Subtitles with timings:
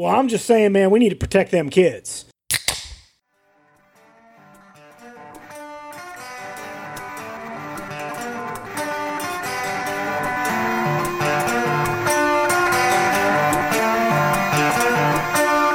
[0.00, 2.24] Well, I'm just saying, man, we need to protect them kids.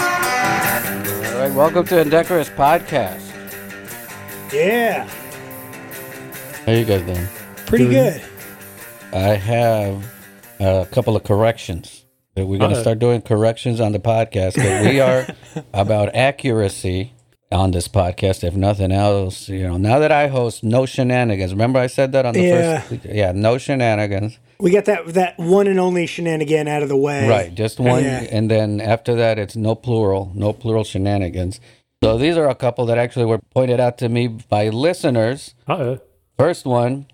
[0.05, 3.21] All right, welcome to Indecorous Podcast.
[4.53, 5.07] Yeah,
[6.65, 7.27] How you guys doing?
[7.65, 8.21] pretty good.
[9.11, 10.05] I have
[10.59, 12.04] a couple of corrections.
[12.35, 14.55] We're going to start doing corrections on the podcast.
[14.55, 15.25] 'cause we are
[15.73, 17.13] about accuracy
[17.51, 19.47] on this podcast, if nothing else.
[19.47, 21.51] You know, now that I host no shenanigans.
[21.53, 22.79] Remember I said that on the Yeah.
[22.81, 23.05] first?
[23.05, 24.37] Yeah, no shenanigans.
[24.59, 27.27] We got that that one and only shenanigan out of the way.
[27.27, 28.25] Right, just one, Yeah.
[28.31, 31.59] and then after that, it's no plural, no plural shenanigans.
[32.03, 35.53] So these are a couple that actually were pointed out to me by listeners.
[35.67, 35.99] Uh oh.
[36.37, 37.05] First one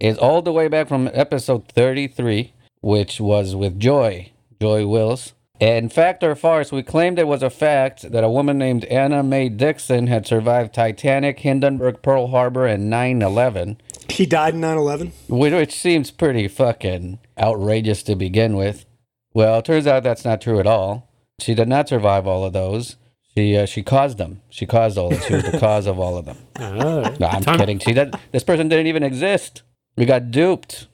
[0.00, 5.32] is all the way back from episode 33, which was with Joy, Joy Wills.
[5.58, 9.22] In fact or farce, we claimed it was a fact that a woman named Anna
[9.22, 15.12] Mae Dixon had survived Titanic, Hindenburg, Pearl Harbor, and 9 11, She died in 9/11.
[15.28, 18.84] which seems pretty fucking outrageous to begin with.
[19.32, 21.08] Well, it turns out that's not true at all.
[21.40, 22.96] She did not survive all of those.
[23.34, 24.40] She, uh, she caused them.
[24.50, 25.22] She caused all of them.
[25.28, 26.36] She was the cause of all of them.
[26.58, 27.14] Oh.
[27.18, 27.80] No, I'm Time- kidding.
[27.80, 29.62] See that this person didn't even exist.
[29.96, 30.86] We got duped.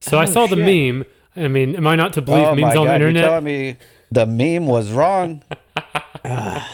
[0.00, 1.04] So I saw the meme.
[1.38, 2.94] I mean, am I not to believe oh memes on god!
[2.94, 3.30] the You're internet?
[3.30, 3.76] telling me
[4.10, 5.42] the meme was wrong?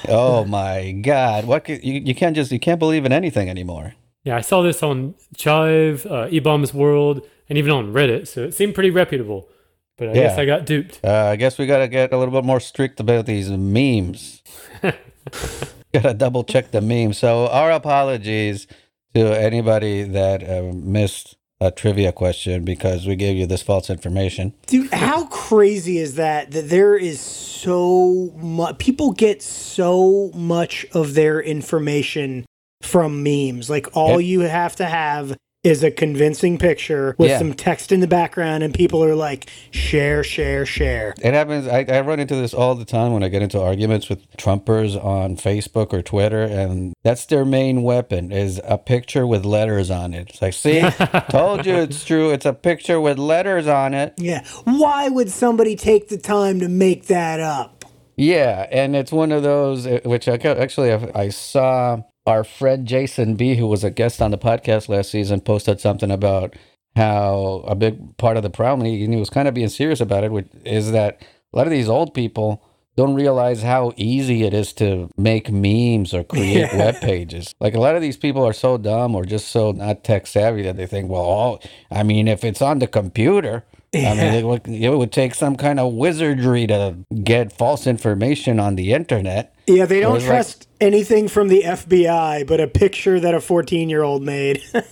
[0.08, 1.44] oh my god!
[1.46, 3.94] What could, you you can't just you can't believe in anything anymore.
[4.24, 8.26] Yeah, I saw this on Chive, uh, eBaum's World, and even on Reddit.
[8.26, 9.48] So it seemed pretty reputable.
[9.96, 11.00] But I guess I got duped.
[11.04, 14.42] Uh, I guess we got to get a little bit more strict about these memes.
[14.82, 17.18] got to double check the memes.
[17.18, 18.66] So our apologies
[19.14, 24.52] to anybody that uh, missed a trivia question because we gave you this false information.
[24.66, 26.50] Dude, how crazy is that?
[26.50, 28.78] That there is so much.
[28.78, 32.44] People get so much of their information
[32.82, 33.70] from memes.
[33.70, 34.28] Like, all Yep.
[34.28, 37.38] you have to have is a convincing picture with Yeah.
[37.38, 41.14] some text in the background, and people are like, share, share, share.
[41.22, 41.66] It happens.
[41.66, 45.02] I, I run into this all the time when I get into arguments with Trumpers
[45.02, 50.12] on Facebook or Twitter, and that's their main weapon is a picture with letters on
[50.14, 50.28] it.
[50.30, 50.80] It's like, see,
[51.30, 52.30] told you it's true.
[52.30, 54.14] It's a picture with letters on it.
[54.18, 54.44] Yeah.
[54.64, 57.84] Why would somebody take the time to make that up?
[58.16, 63.34] Yeah, and it's one of those uh, which I actually I saw our friend Jason
[63.36, 66.54] B, who was a guest on the podcast last season, posted something about
[66.96, 70.24] how a big part of the problem, and he was kind of being serious about
[70.24, 71.20] it, which is that
[71.52, 72.62] a lot of these old people
[72.96, 76.76] don't realize how easy it is to make memes or create Yeah.
[76.78, 77.52] web pages.
[77.58, 80.62] Like a lot of these people are so dumb or just so not tech savvy
[80.62, 83.64] that they think, well, all, I mean, if it's on the computer,
[83.94, 88.58] I mean, it would, it would take some kind of wizardry to get false information
[88.60, 89.54] on the internet.
[89.66, 93.40] Yeah, they don't it's like- trust anything from the FBI but a picture that a
[93.40, 94.62] 14 year old made.
[94.74, 94.82] on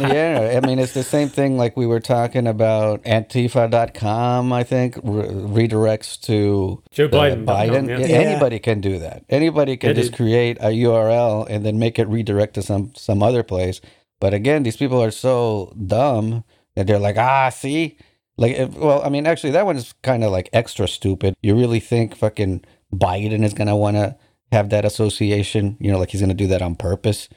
[0.00, 0.64] the internet.
[0.64, 5.26] I mean, it's the same thing like we were talking about Antifa.com, I think, re-
[5.68, 7.44] redirects to Joe Biden.
[7.44, 7.88] Biden.
[7.88, 7.98] Yeah.
[7.98, 8.16] Yeah, Yeah.
[8.30, 9.24] Anybody can do that.
[9.28, 10.16] Anybody can Yeah, just dude.
[10.16, 13.80] create a URL and then make it redirect to some, some other place.
[14.20, 16.44] But again, these people are so dumb
[16.76, 17.98] that they're like, ah, see?
[18.36, 21.34] Like, if, well, I mean, actually, that one's kind of like extra stupid.
[21.42, 24.16] You really think fucking Biden is going to want to
[24.50, 25.76] have that association?
[25.80, 27.28] You know, like he's going to do that on purpose?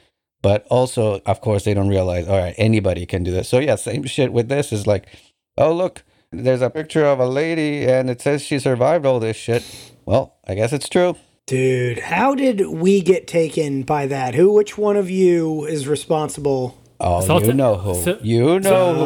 [0.42, 3.48] But also, of course, they don't realize, all right, anybody can do this.
[3.48, 5.08] So, yeah, same shit with this is like,
[5.56, 9.36] oh, look, there's a picture of a lady and it says she survived all this
[9.36, 9.64] shit.
[10.04, 11.16] Well, I guess it's true.
[11.46, 14.34] Dude, how did we get taken by that?
[14.34, 16.78] Who, which one of you is responsible?
[17.00, 17.94] Oh, So I'll you know who.
[17.94, 19.04] so- you know oh, who.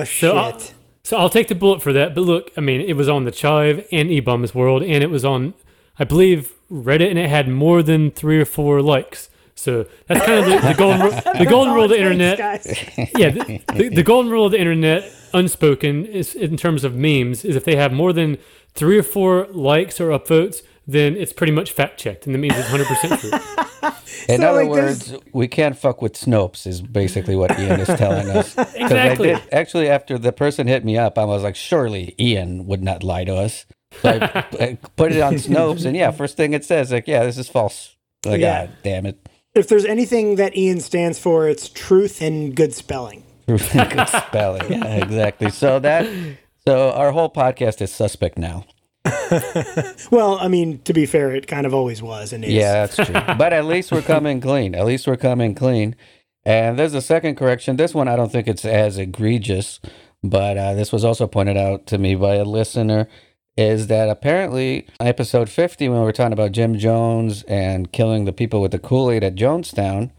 [0.00, 0.30] Oh, shit.
[0.60, 0.74] so
[1.12, 2.14] I'll take the bullet for that.
[2.14, 5.24] But look, I mean, it was on the Chive and eBaum's World, and it was
[5.24, 5.54] on,
[5.98, 9.28] I believe, Reddit, and it had more than three or four likes.
[9.54, 12.38] So that's kind of the, the golden ru- the golden rule of the internet.
[13.18, 17.44] Yeah, the, the, the golden rule of the internet, unspoken, is in terms of memes,
[17.44, 18.38] is if they have more than
[18.72, 22.54] three or four likes or upvotes, then it's pretty much fact checked, and that means
[22.56, 23.30] it's 100% true.
[24.28, 27.80] In So, other like, there's- words, we can't fuck with Snopes, is basically what Ian
[27.80, 28.54] is telling us.
[28.54, 29.28] 'Cause I Exactly.
[29.28, 33.02] did- actually, after the person hit me up, I was like, surely Ian would not
[33.02, 33.64] lie to us.
[34.02, 37.24] So I, I put it on Snopes, and yeah, first thing it says, like, yeah,
[37.24, 37.96] this is false.
[38.24, 38.66] Like, Yeah.
[38.66, 39.18] God damn it.
[39.54, 43.24] If there's anything that Ian stands for, it's truth and good spelling.
[43.48, 44.70] Truth and good spelling.
[44.70, 45.50] Yeah, exactly.
[45.50, 46.06] So that,
[46.68, 48.64] so our whole podcast is suspect now.
[50.10, 52.52] Well, I mean, to be fair, it kind of always was and is.
[52.52, 53.14] Yeah, that's true.
[53.38, 54.74] but at least we're coming clean.
[54.74, 55.94] At least we're coming clean.
[56.44, 57.76] And there's a second correction.
[57.76, 59.78] This one, I don't think it's as egregious,
[60.22, 63.08] but uh, this was also pointed out to me by a listener.
[63.56, 68.32] is that apparently episode 50 when we were talking about Jim Jones and killing the
[68.32, 70.10] people with the Kool-Aid at Jonestown,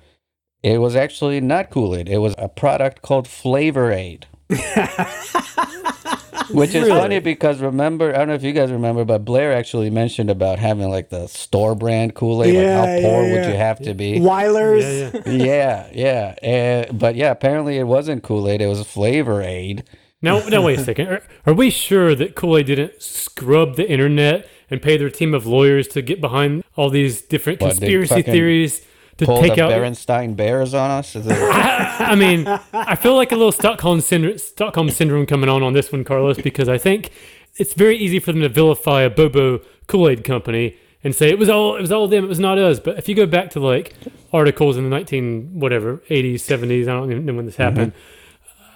[0.63, 2.07] it was actually not Kool-Aid.
[2.07, 4.27] It was a product called Flavor Aid.
[6.53, 6.89] Which is Really?
[6.89, 10.59] funny because remember, I don't know if you guys remember, but Blair actually mentioned about
[10.59, 12.53] having like the store brand Kool Aid.
[12.53, 14.19] Yeah, like how yeah, poor would you have to be?
[14.19, 14.81] Weilers.
[15.25, 15.89] Yeah, yeah.
[15.94, 16.86] yeah, yeah.
[16.89, 18.62] Uh, but yeah, apparently it wasn't Kool Aid.
[18.62, 19.83] It was Flavor Aid.
[20.21, 21.07] Now, now wait a second.
[21.07, 25.33] Are, are we sure that Kool Aid didn't scrub the internet and pay their team
[25.33, 28.86] of lawyers to get behind all these different What, conspiracy fucking theories
[29.18, 29.72] to Pull take the out?
[29.72, 31.16] Berenstein Bears on us.
[31.16, 35.74] I, I mean, I feel like a little Stockholm syndrome, Stockholm syndrome coming on on
[35.74, 37.12] this one, Carlos, because I think
[37.58, 41.38] it's very easy for them to vilify a Bobo Kool Aid company and say it
[41.40, 42.80] was all it was all them, it was not us.
[42.80, 43.94] But if you go back to like
[44.31, 47.94] articles in the nineteen whatever eighties, seventies, I don't even know when this happened.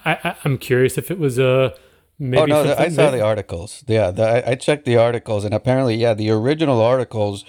[0.04, 1.70] I, I, I'm curious if it was uh
[2.18, 3.84] maybe oh no, the, I saw that- the articles.
[3.86, 7.44] Yeah, the, I, I checked the articles, and apparently, yeah, the original articles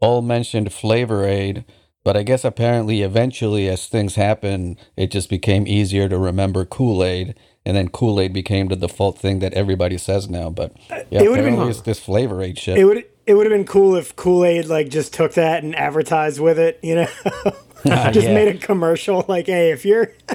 [0.00, 1.64] all mentioned Flavor Aid.
[2.04, 7.04] But I guess apparently, eventually, as things happen, it just became easier to remember Kool
[7.04, 7.34] Aid,
[7.66, 10.48] and then Kool Aid became the default thing that everybody says now.
[10.48, 12.78] But uh, yeah, It would've been- this Flavor Aid shit.
[12.78, 15.76] It would it would have been cool if Kool Aid like just took that and
[15.76, 17.08] advertised with it, you know,
[17.90, 18.34] ah, just Yeah.
[18.34, 20.12] made a commercial like, hey, if you're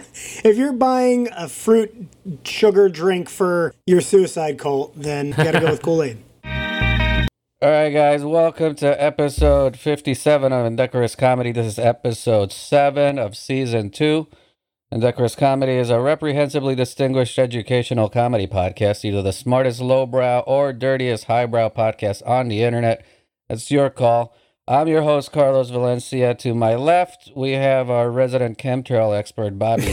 [0.43, 2.07] if you're buying a fruit
[2.43, 6.17] sugar drink for your suicide cult, then you gotta go with Kool Aid.
[7.63, 11.53] All right, guys, welcome to episode 57 of Indecorous Comedy.
[11.53, 14.27] This is episode 7 of season 2.
[14.91, 21.23] Indecorous Comedy is a reprehensibly distinguished educational comedy podcast, either the smartest lowbrow or dirtiest
[21.23, 23.05] highbrow podcast on the internet.
[23.47, 24.35] That's your call.
[24.65, 26.33] I'm your host, Carlos Valencia.
[26.35, 29.91] To my left, we have our resident chemtrail expert, Bobby Z.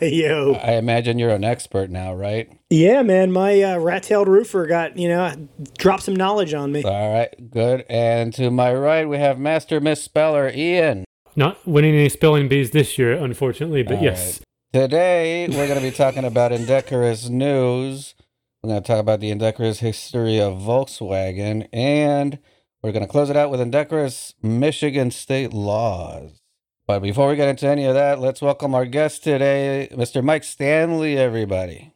[0.22, 2.50] Yo, I imagine you're an expert now, right?
[2.70, 6.82] yeah, man, my uh, rat-tailed roofer got you know dropped some knowledge on me.
[6.82, 7.84] All right, good.
[7.90, 11.04] And to my right, we have Master Misspeller, Ian.
[11.36, 13.82] not winning any spelling bees this year, unfortunately.
[13.82, 14.40] But All yes,
[14.72, 18.14] Today, we're going to be talking about indecorous news.
[18.62, 22.38] We're going to talk about the indecorous history of Volkswagen, and
[22.82, 26.40] we're going to close it out with indecorous Michigan state laws.
[26.86, 30.24] But before we get into any of that, let's welcome our guest today, Mr.
[30.24, 31.92] Mike Stanley, everybody.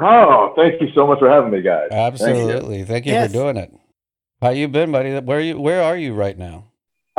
[0.00, 1.88] Oh, thank you so much for having me, guys.
[1.90, 2.06] Thank you.
[2.06, 2.84] Absolutely.
[2.84, 3.26] Thank you, Yes.
[3.26, 3.72] for doing it.
[4.40, 5.18] How you been, buddy?
[5.18, 6.64] Where you where are you right now?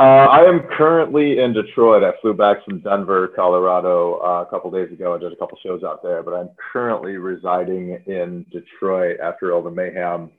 [0.00, 2.02] Uh, I am currently in Detroit.
[2.02, 5.14] I flew back from Denver, Colorado uh, a couple days ago.
[5.14, 9.62] I did a couple shows out there, but I'm currently residing in Detroit after all
[9.62, 10.30] the mayhem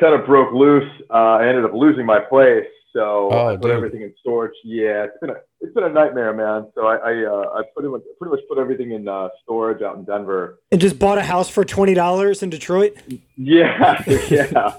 [0.00, 0.90] kind of broke loose.
[1.10, 3.70] Uh, I ended up losing my place, so Oh, I put dude.
[3.72, 4.54] everything in storage.
[4.64, 6.66] Yeah, it's been a it's been a nightmare, man.
[6.74, 9.96] So I I, uh, I pretty much pretty much put everything in uh, storage out
[9.96, 10.58] in Denver.
[10.72, 12.96] And just bought a house for twenty dollars in Detroit.
[13.36, 14.74] Yeah, yeah,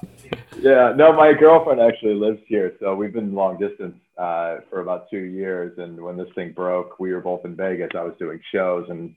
[0.59, 0.93] yeah.
[0.95, 5.19] No, my girlfriend actually lives here, so we've been long distance uh, for about two
[5.23, 5.77] years.
[5.77, 7.89] And when this thing broke, we were both in Vegas.
[7.95, 9.15] I was doing shows, and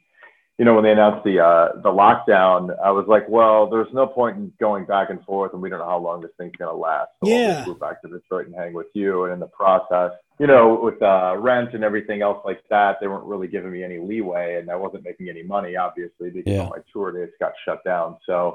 [0.58, 4.06] you know, when they announced the uh, the lockdown, I was like, well, there's no
[4.06, 6.72] point in going back and forth, and we don't know how long this thing's gonna
[6.76, 7.10] last.
[7.20, 7.64] So I'll Yeah.
[7.66, 9.24] move back to Detroit and hang with you.
[9.24, 13.08] And in the process, you know, with uh, rent and everything else like that, they
[13.08, 16.68] weren't really giving me any leeway, and I wasn't making any money, obviously, because Yeah.
[16.68, 18.16] my tour dates got shut down.
[18.24, 18.54] So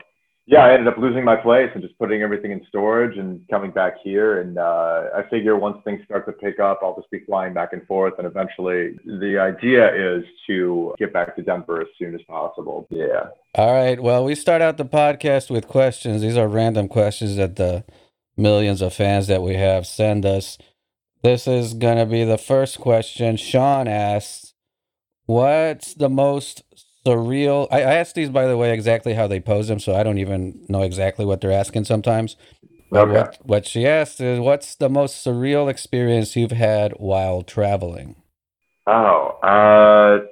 [0.49, 3.69] yeah, I ended up losing my place and just putting everything in storage and coming
[3.69, 4.41] back here.
[4.41, 7.71] And uh, I figure once things start to pick up, I'll just be flying back
[7.71, 8.15] and forth.
[8.17, 12.87] And eventually, the idea is to get back to Denver as soon as possible.
[12.89, 13.27] Yeah.
[13.53, 14.01] All right.
[14.01, 16.23] Well, we start out the podcast with questions.
[16.23, 17.83] These are random questions that the
[18.35, 20.57] millions of fans that we have send us.
[21.21, 23.37] This is going to be the first question.
[23.37, 24.55] Sean asks,
[25.27, 26.63] What's the most
[27.09, 27.67] surreal?
[27.71, 30.17] I, I asked these, by the way, exactly how they pose them, so I don't
[30.19, 32.35] even know exactly what they're asking sometimes.
[32.93, 33.11] Okay.
[33.13, 38.15] what, what she asked is, What's the most surreal experience you've had while traveling?
[38.87, 40.25] Oh, uh,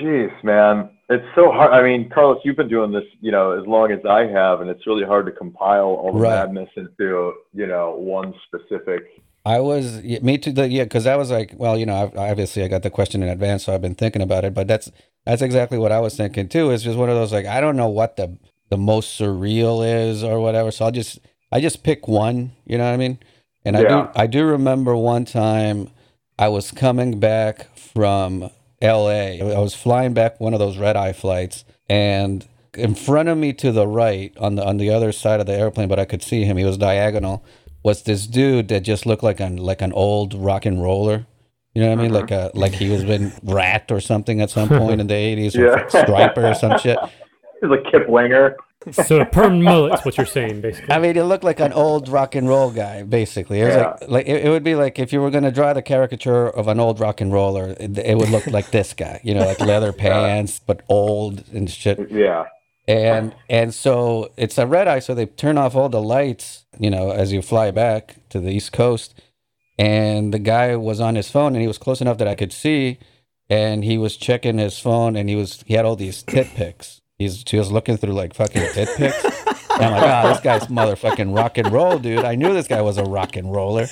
[0.00, 0.90] jeez, man.
[1.10, 1.72] It's so hard.
[1.72, 4.70] I mean, Carlos, you've been doing this, you know, as long as I have, and
[4.70, 6.24] it's really hard to compile all the Right.
[6.24, 9.04] madness into, you know, one specific.
[9.44, 10.52] I was yeah, me too.
[10.52, 13.22] The, yeah, because I was like, well, you know, I've, obviously I got the question
[13.22, 14.54] in advance, so I've been thinking about it.
[14.54, 14.90] But that's
[15.26, 16.70] that's exactly what I was thinking too.
[16.70, 18.38] It's just one of those like I don't know what the
[18.70, 20.70] the most surreal is or whatever.
[20.70, 21.18] So I'll just
[21.52, 22.52] I just pick one.
[22.64, 23.18] You know what I mean?
[23.64, 25.90] And I do I do remember one time
[26.38, 29.40] I was coming back from L.A.
[29.40, 33.52] I was flying back one of those red eye flights, and in front of me
[33.54, 36.22] to the right on the on the other side of the airplane, but I could
[36.22, 36.56] see him.
[36.56, 37.44] He was diagonal.
[37.84, 41.26] Was this dude that just looked like an like an old rock and roller?
[41.74, 42.12] You know what I mean?
[42.12, 43.28] Like a like he was mm-hmm.
[43.28, 45.86] been Ratt or something at some point in the eighties, or Yeah.
[45.86, 46.98] Stryper or some shit.
[47.62, 48.56] It's like Kip Winger.
[48.92, 50.94] So a perm mullet's what you're saying, basically.
[50.94, 53.62] I mean, it looked like an old rock and roll guy, basically.
[53.62, 53.96] It was Yeah.
[54.02, 56.48] like, like it, it would be like if you were going to draw the caricature
[56.50, 59.46] of an old rock and roller, it, it would look like this guy, you know,
[59.46, 62.10] like leather pants, but old and shit.
[62.10, 62.44] Yeah.
[62.86, 66.90] And and so it's a red eye, so they turn off all the lights, you
[66.90, 69.14] know, as you fly back to the East Coast.
[69.78, 72.52] And the guy was on his phone, and he was close enough that I could
[72.52, 72.98] see,
[73.48, 77.00] and he was checking his phone, and he was he had all these tit pics.
[77.18, 79.24] He's he was looking through like fucking tit pics.
[79.24, 82.24] And I'm like, ah, this guy's motherfucking rock and roll, dude.
[82.24, 83.86] I knew this guy was a rock and roller.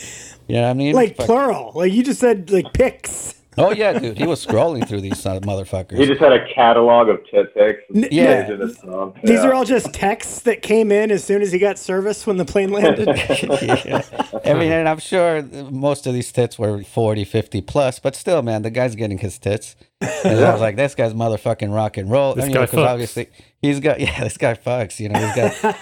[0.47, 0.95] You know what I mean?
[0.95, 1.73] Like Fuck- plural.
[1.75, 3.35] Like you just said like pics.
[3.59, 4.17] Oh yeah, dude.
[4.19, 5.99] He was scrolling through these uh, motherfuckers.
[5.99, 7.81] He just had a catalog of tit pics.
[7.95, 8.47] N- Yeah.
[8.47, 9.13] saved in his phone.
[9.23, 12.37] These are all just texts that came in as soon as he got service when
[12.37, 13.09] the plane landed.
[13.09, 14.03] yeah.
[14.45, 18.43] I mean, and I'm sure most of these tits were 40, 50 plus, but still,
[18.43, 19.77] man, the guy's getting his tits.
[20.01, 22.35] And I was like, this guy's motherfucking rock and roll.
[22.35, 22.89] This and, you guy know, 'cause fucks.
[22.89, 23.29] obviously
[23.61, 24.99] he's got, yeah, this guy fucks.
[24.99, 25.77] You know, he's got,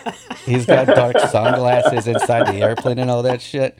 [0.44, 3.78] he's got dark sunglasses inside the airplane and all that shit.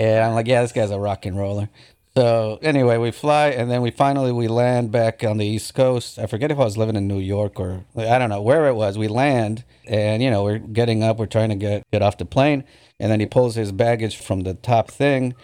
[0.00, 1.68] And I'm like, yeah, this guy's a rock and roller.
[2.16, 6.16] So anyway, we fly and then we finally we land back on the East Coast.
[6.18, 8.74] I forget if I was living in New York or I don't know where it
[8.74, 8.96] was.
[8.96, 12.24] We land and you know we're getting up, we're trying to get get off the
[12.24, 12.62] plane,
[13.00, 15.34] and then he pulls his baggage from the top thing,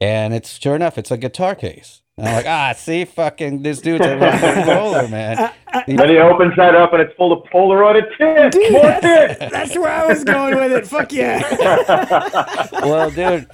[0.00, 2.00] and it's sure enough, it's a guitar case.
[2.16, 5.52] And I'm like, ah, see, fucking this dude's a rock and roller, man.
[5.70, 8.56] Uh, uh, uh, then he opens that up and it's full of Polaroided tits.
[8.56, 9.52] Dude, More that's, tits.
[9.52, 10.84] that's where I was going with it.
[10.84, 12.66] Fuck yeah.
[12.82, 13.48] well, dude,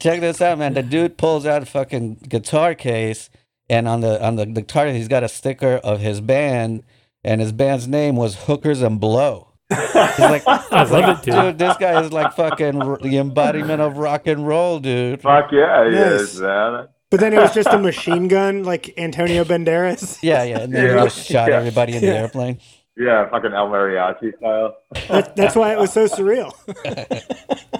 [0.00, 0.74] check this out, man.
[0.74, 3.30] The dude pulls out a fucking guitar case,
[3.68, 6.82] and on the on the guitar, he's got a sticker of his band,
[7.24, 9.52] and his band's name was Hookers and Blow.
[9.70, 11.34] He's like, I love it, dude.
[11.34, 15.20] dude, this guy is like fucking r- the embodiment of rock and roll, dude.
[15.20, 16.20] Fuck yeah, he Nice.
[16.20, 16.88] is, man.
[17.10, 20.18] But then it was just a machine gun like Antonio Banderas.
[20.22, 20.58] Yeah, yeah.
[20.60, 20.98] And then Yeah.
[21.00, 21.56] he just shot Yeah.
[21.56, 22.14] everybody in the Yeah.
[22.14, 22.58] airplane.
[22.96, 24.74] Yeah, fucking El Mariachi style.
[25.08, 26.52] That, that's why it was so surreal.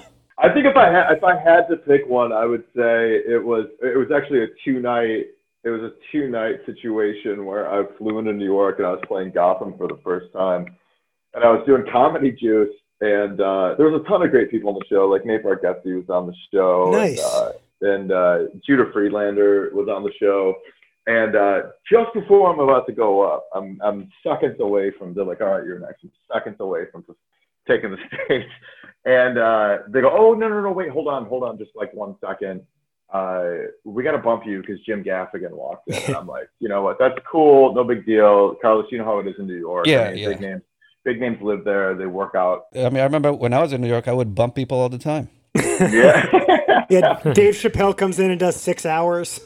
[0.41, 3.43] I think if I had if I had to pick one, I would say it
[3.43, 5.25] was it was actually a two night
[5.63, 9.01] it was a two night situation where I flew into New York and I was
[9.07, 10.65] playing Gotham for the first time,
[11.33, 14.69] and I was doing Comedy Juice, and uh, there was a ton of great people
[14.69, 17.19] on the show, like Nate Bargatze was on the show, Nice.
[17.19, 20.55] and, uh, and uh, Judah Friedlander was on the show.
[21.07, 25.13] And uh, just before I'm about to go up, I'm I'm seconds away from.
[25.13, 27.17] They're like, "All right, you're next." I'm seconds away from just
[27.69, 28.47] taking the stage,
[29.05, 31.93] and uh, they go, "Oh no, no, no, wait, hold on, hold on, just like
[31.93, 32.61] one second.
[33.11, 36.69] Uh, we got to bump you because Jim Gaffigan walked in." And I'm like, "You
[36.69, 36.97] know what?
[36.99, 38.85] That's cool, no big deal, Carlos.
[38.91, 39.87] You know how it is in New York.
[39.87, 40.29] Yeah, I mean, yeah.
[40.29, 40.61] Big names,
[41.05, 41.95] big names live there.
[41.95, 42.65] They work out.
[42.75, 44.89] I mean, I remember when I was in New York, I would bump people all
[44.89, 45.29] the time.
[45.79, 49.39] Yeah." Yeah, Dave Chappelle comes in and does six hours.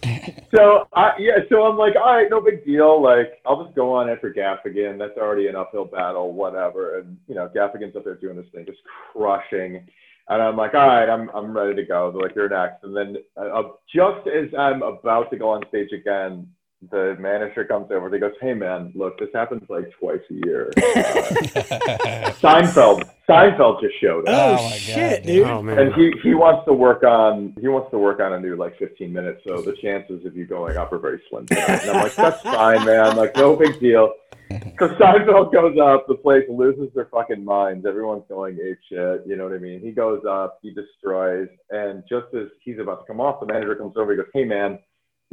[0.55, 3.01] So I yeah, so I'm like, all right, no big deal.
[3.01, 4.97] Like I'll just go on after Gaffigan.
[4.97, 6.99] That's already an uphill battle, whatever.
[6.99, 8.79] And you know, Gaffigan's up there doing this thing, just
[9.11, 9.85] crushing.
[10.29, 12.11] And I'm like, all right, I'm I'm ready to go.
[12.11, 12.83] They're like, you're next.
[12.83, 13.63] And then uh,
[13.93, 16.47] just as I'm about to go on stage again,
[16.91, 18.11] the manager comes over.
[18.13, 20.71] He goes, hey man, look, this happens like twice a year.
[20.77, 20.81] Uh,
[22.41, 24.59] Seinfeld, Seinfeld just showed up.
[24.59, 25.35] Oh, Oh my God, shit, dude.
[25.35, 25.47] dude.
[25.47, 25.79] Oh man.
[25.79, 28.77] And he, he wants to work on he wants to work on a new like
[28.79, 29.41] 15 minutes.
[29.47, 31.45] So the chances of you going up are very slim.
[31.47, 31.69] tonight.
[31.81, 33.15] And I'm like, that's fine, man.
[33.15, 34.13] Like no big deal.
[34.49, 37.85] Because Seinfeld goes up, the place loses their fucking minds.
[37.87, 39.21] Everyone's going ape shit.
[39.25, 39.79] You know what I mean?
[39.81, 43.75] He goes up, he destroys, and just as he's about to come off, the manager
[43.75, 44.11] comes over.
[44.11, 44.77] He goes, "Hey, man,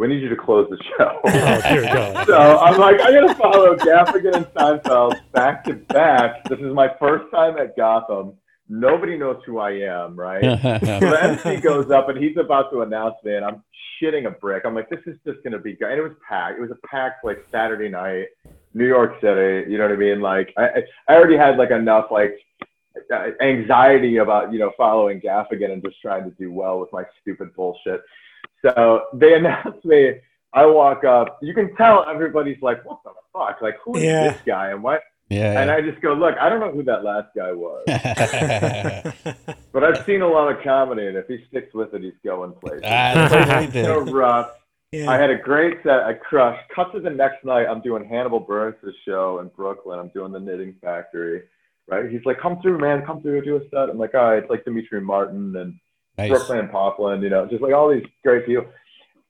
[0.00, 2.24] we need you to close the show." oh.
[2.26, 6.44] So I'm like, I gotta follow Gaffigan and Seinfeld back to back.
[6.44, 8.32] This is my first time at Gotham.
[8.68, 10.42] Nobody knows who I am, right?
[10.80, 13.62] So the MC goes up and he's about to announce me, and I'm
[14.00, 14.62] shitting a brick.
[14.64, 15.90] I'm like, this is just gonna be good.
[15.90, 16.58] And it was packed.
[16.58, 18.28] It was a packed like Saturday night,
[18.72, 19.70] New York City.
[19.70, 20.20] You know what I mean?
[20.20, 22.38] Like, I I I already had like enough like
[23.12, 27.04] uh, anxiety about you know following Gaffigan and just trying to do well with my
[27.20, 28.00] stupid bullshit.
[28.62, 30.14] So they announce me.
[30.52, 31.38] I walk up.
[31.42, 33.60] You can tell everybody's like, "What the fuck?
[33.62, 34.32] Like, who is Yeah.
[34.32, 35.02] this guy?" And what?
[35.28, 35.60] yeah.
[35.60, 37.84] And I just go, "Look, I don't know who that last guy was,
[39.72, 42.52] but I've seen a lot of comedy, and if he sticks with it, he's going
[42.54, 44.12] places." Ah, that's so did.
[44.12, 44.50] rough.
[44.92, 46.00] I had a great set.
[46.02, 46.68] I crushed.
[46.74, 47.66] Cut to the next night.
[47.68, 50.00] I'm doing Hannibal Buress' show in Brooklyn.
[50.00, 51.42] I'm doing the Knitting Factory.
[51.86, 52.10] Right?
[52.10, 53.06] He's like, "Come through, man.
[53.06, 53.42] Come through.
[53.44, 55.78] Do a set." I'm like, "All right." It's like Demetri Martin and
[56.20, 56.30] Nice.
[56.30, 57.22] Brooklyn and Popland.
[57.22, 58.66] You know, just like all these great people.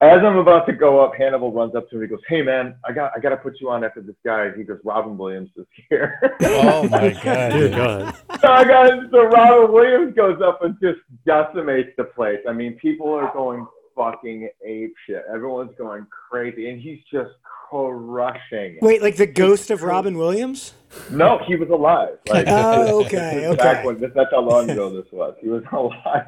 [0.03, 2.03] As I'm about to go up, Hannibal runs up to me.
[2.03, 4.51] He goes, "Hey, man, I got I got to put you on after this guy."
[4.57, 7.53] He goes, "Robin Williams is here." Oh my god.
[7.53, 7.73] Dear dude.
[7.77, 8.17] God.
[8.41, 12.41] so I got so Robin Williams goes up and just decimates the place.
[12.49, 13.67] I mean, people are going
[14.01, 15.25] fucking ape shit.
[15.33, 17.31] Everyone's going crazy, and he's just
[17.69, 18.77] crushing.
[18.77, 18.83] it.
[18.83, 20.75] Wait, like the ghost of Robin Williams?
[21.11, 22.19] No, he was alive.
[22.29, 23.87] Like, Oh, okay, this is Back okay.
[23.87, 25.35] when, this, that's how long ago this was.
[25.41, 26.27] He was alive.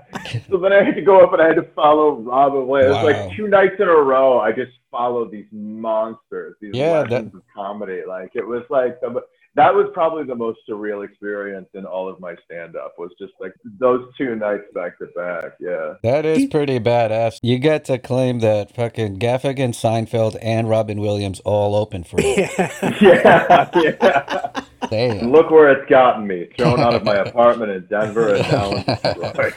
[0.50, 2.96] So then I had to go up and I had to follow Robin Williams.
[2.96, 4.38] It was like two nights in a row.
[4.40, 8.02] I just followed these monsters, these Yeah, legends of comedy.
[8.06, 9.22] Like it was like the,
[9.54, 12.94] that was probably the most surreal experience in all of my stand-up.
[12.98, 15.52] Was just like those two nights back to back.
[15.60, 15.94] Yeah.
[16.02, 17.38] That is pretty badass.
[17.42, 22.46] You get to claim that fucking Gaffigan, Seinfeld, and Robin Williams all open for you.
[23.00, 23.68] Yeah.
[23.74, 24.62] Yeah, yeah.
[24.90, 25.30] Damn.
[25.32, 26.48] Look where it's gotten me.
[26.56, 29.54] Thrown out of my apartment in Denver and now in Detroit.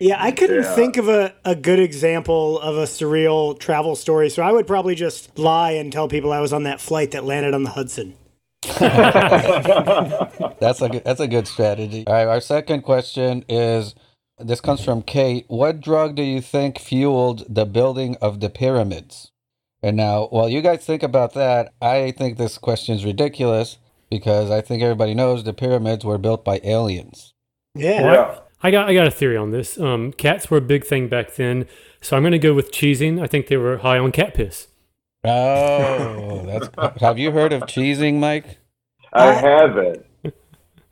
[0.00, 0.74] Yeah, I couldn't Yeah.
[0.74, 4.94] think of a, a good example of a surreal travel story, so I would probably
[4.94, 8.14] just lie and tell people I was on that flight that landed on the Hudson.
[10.60, 12.04] That's a good, that's a good strategy.
[12.06, 13.94] All right, our second question is
[14.38, 15.44] this comes from Kate.
[15.48, 19.30] What drug do you think fueled the building of the pyramids?
[19.82, 23.78] And now, while you guys think about that, I think this question is ridiculous
[24.10, 27.32] because I think everybody knows the pyramids were built by aliens.
[27.74, 28.00] Yeah.
[28.02, 28.38] yeah.
[28.62, 29.78] I got I got a theory on this.
[29.78, 31.66] Um, cats were a big thing back then,
[32.00, 33.22] so I'm going to go with cheesing.
[33.22, 34.68] I think they were high on cat piss.
[35.24, 37.00] Oh, that's.
[37.00, 38.58] Have you heard of cheesing, Mike?
[39.12, 40.04] I haven't.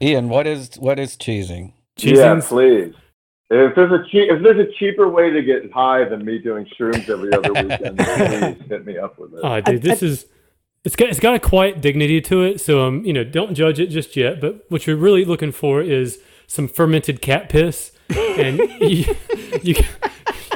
[0.00, 1.72] Ian, what is what is cheesing?
[1.98, 2.94] Yeah, please.
[3.50, 6.66] If there's a cheap, if there's a cheaper way to get high than me doing
[6.78, 7.98] shrooms every other weekend,
[8.58, 9.40] please hit me up with it.
[9.42, 10.26] Oh, dude, this is
[10.84, 12.60] it's got it's got a quiet dignity to it.
[12.60, 14.40] So um, you know, don't judge it just yet.
[14.40, 16.18] But what you're really looking for is
[16.48, 19.14] some fermented cat piss, and you
[19.62, 19.86] you can,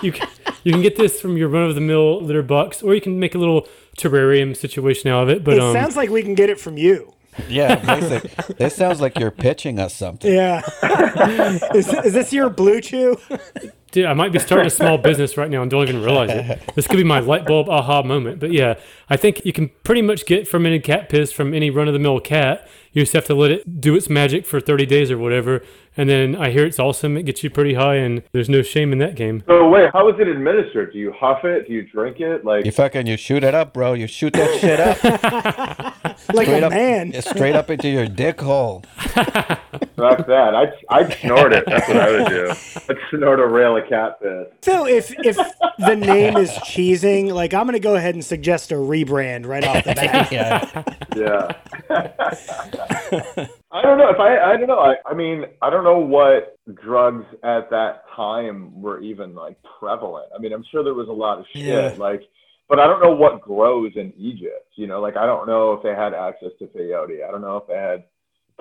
[0.03, 0.29] you can,
[0.65, 3.21] you can get this from your run of the mill litter box, or you can
[3.21, 5.45] make a little terrarium situation out of it.
[5.45, 7.15] But It um, sounds like we can get it from you.
[7.49, 8.35] Yeah, basic.
[8.57, 10.33] this sounds like you're pitching us something.
[10.33, 10.61] Yeah.
[11.75, 13.73] is, is this your BlueChew?
[13.93, 16.61] Dude, I might be starting a small business right now and don't even realize it.
[16.75, 18.41] This could be my light bulb aha moment.
[18.41, 18.75] But yeah,
[19.11, 22.01] I think you can pretty much get fermented cat piss from any run of the
[22.01, 22.67] mill cat.
[22.93, 25.63] You just have to let it do its magic for 30 days or whatever.
[25.97, 27.19] And then I hear it's awesome.
[27.19, 29.43] It gets you pretty high, and there's no shame in that game.
[29.47, 30.93] So wait, how is it administered?
[30.95, 31.69] Do you huff it?
[31.69, 32.45] Do you drink it?
[32.47, 33.93] Like, You fucking you shoot it up, bro.
[33.93, 35.99] You shoot that shit up.
[36.33, 37.13] Like straight a up, man.
[37.21, 38.85] straight up into your dick hole.
[39.97, 40.55] fuck that.
[40.55, 41.65] I'd, I'd snort it.
[41.67, 42.49] That's what I would do.
[42.89, 44.47] I'd snort a rail of cat piss.
[44.63, 45.37] So if if
[45.79, 49.85] the name is cheesing, like I'm gonna go ahead and suggest a rebrand right off
[49.85, 50.33] the bat.
[50.33, 50.83] Yeah.
[51.17, 51.53] Yeah.
[53.73, 54.39] I don't know if I.
[54.53, 54.79] I don't know.
[54.79, 60.27] I, I mean, I don't know what drugs at that time were even like prevalent.
[60.35, 61.65] I mean, I'm sure there was a lot of shit.
[61.65, 61.95] Yeah.
[61.99, 62.23] Like,
[62.69, 64.69] but I don't know what grows in Egypt.
[64.77, 67.27] You know, like I don't know if they had access to peyote.
[67.27, 68.05] I don't know if they had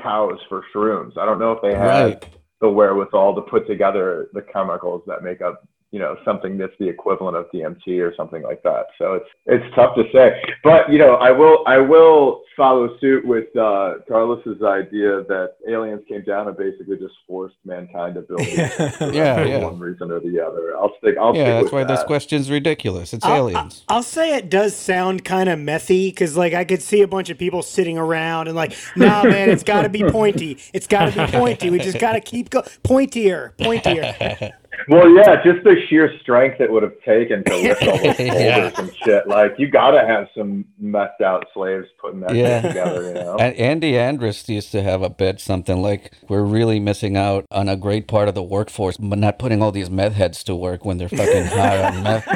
[0.02, 1.18] cows for shrooms.
[1.18, 2.30] I don't know if they had Right.
[2.60, 6.88] the wherewithal to put together the chemicals that make up you know something that's the
[6.88, 8.88] equivalent of DMT or something like that.
[8.98, 10.42] So it's it's tough to say.
[10.64, 16.02] But you know, I will I will follow suit with uh, Carlos's idea that aliens
[16.08, 19.64] came down and basically just forced mankind to build these things for Yeah, yeah.
[19.64, 20.78] one reason or the other.
[20.78, 21.16] I'll stick.
[21.20, 21.96] I'll Yeah, stick that's with why that.
[21.96, 23.14] this question's ridiculous.
[23.14, 23.84] It's I'll- aliens.
[23.90, 27.30] I'll say it does sound kind of methy because, like, I could see a bunch
[27.30, 30.58] of people sitting around and, like, nah, man, it's got to be pointy.
[30.74, 31.70] It's got to be pointy.
[31.70, 34.52] We just got to keep go pointier, pointier.
[34.88, 38.20] Well, yeah, just the sheer strength it would have taken to lift all those boulders
[38.20, 38.72] Yeah.
[38.78, 39.28] and shit.
[39.28, 42.62] Like you got to have some messed out slaves putting that Yeah.
[42.62, 43.08] thing together.
[43.10, 43.36] You know.
[43.38, 47.68] And Andy Andrus used to have a bit something like we're really missing out on
[47.70, 50.86] a great part of the workforce, but not putting all these meth heads to work
[50.86, 52.28] when they're fucking high on meth.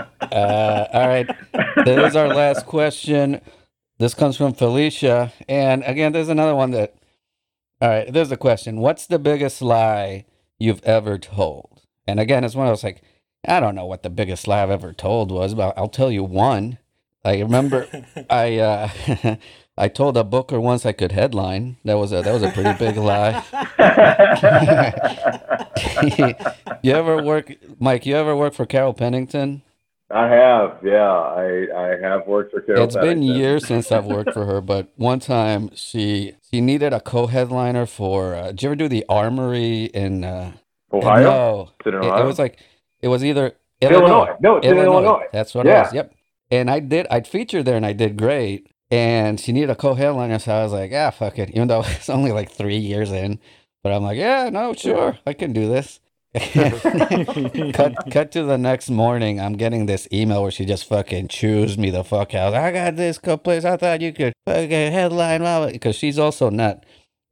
[0.32, 1.28] Uh, all right.
[1.84, 3.40] This is our last question.
[3.98, 5.32] This comes from Felicia.
[5.48, 6.94] And again, there's another one that.
[7.84, 8.10] All right.
[8.10, 8.80] There's a question.
[8.80, 10.24] What's the biggest lie
[10.58, 11.82] you've ever told?
[12.06, 13.02] And again, it's one of those like,
[13.46, 16.24] I don't know what the biggest lie I've ever told was, but I'll tell you
[16.24, 16.78] one.
[17.26, 17.86] I remember
[18.30, 19.36] I uh,
[19.76, 21.76] I told a booker once I could headline.
[21.84, 23.44] That was a that was a pretty big lie.
[26.82, 28.06] you ever work, Mike?
[28.06, 29.60] You ever work for Carol Pennington?
[30.14, 31.10] I have, yeah.
[31.10, 32.84] I I have worked for Carol.
[32.84, 37.00] It's been years since I've worked for her, but one time she she needed a
[37.00, 38.34] co-headliner for.
[38.34, 40.52] Uh, did you ever do the Armory in uh,
[40.94, 41.22] Ohio.
[41.22, 42.58] No, it in it, was like
[43.00, 44.06] it was either Illinois.
[44.06, 44.36] Illinois.
[44.40, 45.24] No, it's in Illinois.
[45.32, 45.92] That's what it was.
[45.92, 46.14] Yep.
[46.50, 47.06] And I did.
[47.10, 48.68] I'd featured there, and I did great.
[48.90, 52.10] And she needed a co-headliner, so I was like, "Ah, fuck it." Even though it's
[52.10, 53.40] only like three years in,
[53.82, 56.00] but I'm like, "Yeah, no, sure, I can do this."
[57.72, 59.40] cut cut to the next morning.
[59.40, 62.54] I'm getting this email where she just fucking chews me the fuck out.
[62.54, 63.64] I got this co- place.
[63.64, 65.42] I thought you could fucking headline
[65.72, 66.84] because she's also not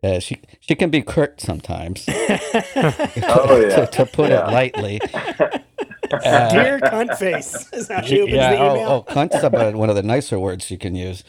[0.05, 2.15] Uh, she she can be curt sometimes, Oh
[3.69, 3.87] yeah.
[3.87, 4.49] to, to put Yeah.
[4.49, 5.01] it lightly.
[6.11, 8.89] Dear cunt face is how she opens yeah, the oh, email.
[8.91, 11.25] oh, cunt's about one of the nicer words she can use.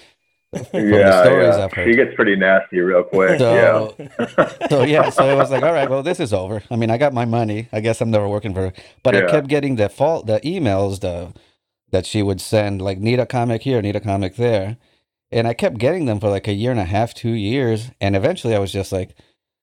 [0.54, 1.64] From yeah, the stories yeah.
[1.66, 1.88] I've heard.
[1.88, 3.40] She gets pretty nasty real quick.
[3.40, 4.68] So, yeah.
[4.70, 6.62] so yeah, so it was like, all right, well, this is over.
[6.70, 7.68] I mean, I got my money.
[7.72, 8.74] I guess I'm never working for her.
[9.02, 11.34] But I kept getting the fault, the emails, the
[11.92, 14.78] that she would send, like, need a comic here, need a comic there,
[15.32, 18.16] and I kept getting them for like a year and a half, two years, and
[18.16, 19.16] eventually I was just like,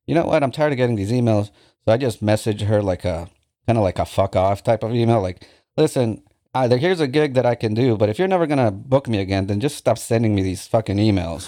[0.06, 0.42] you know what?
[0.42, 1.50] I'm tired of getting these emails,
[1.84, 3.28] so I just messaged her like a
[3.66, 6.22] kind of like a fuck off type of email, like, listen.
[6.52, 9.18] Either here's a gig that I can do, but if you're never gonna book me
[9.20, 11.46] again, then just stop sending me these fucking emails.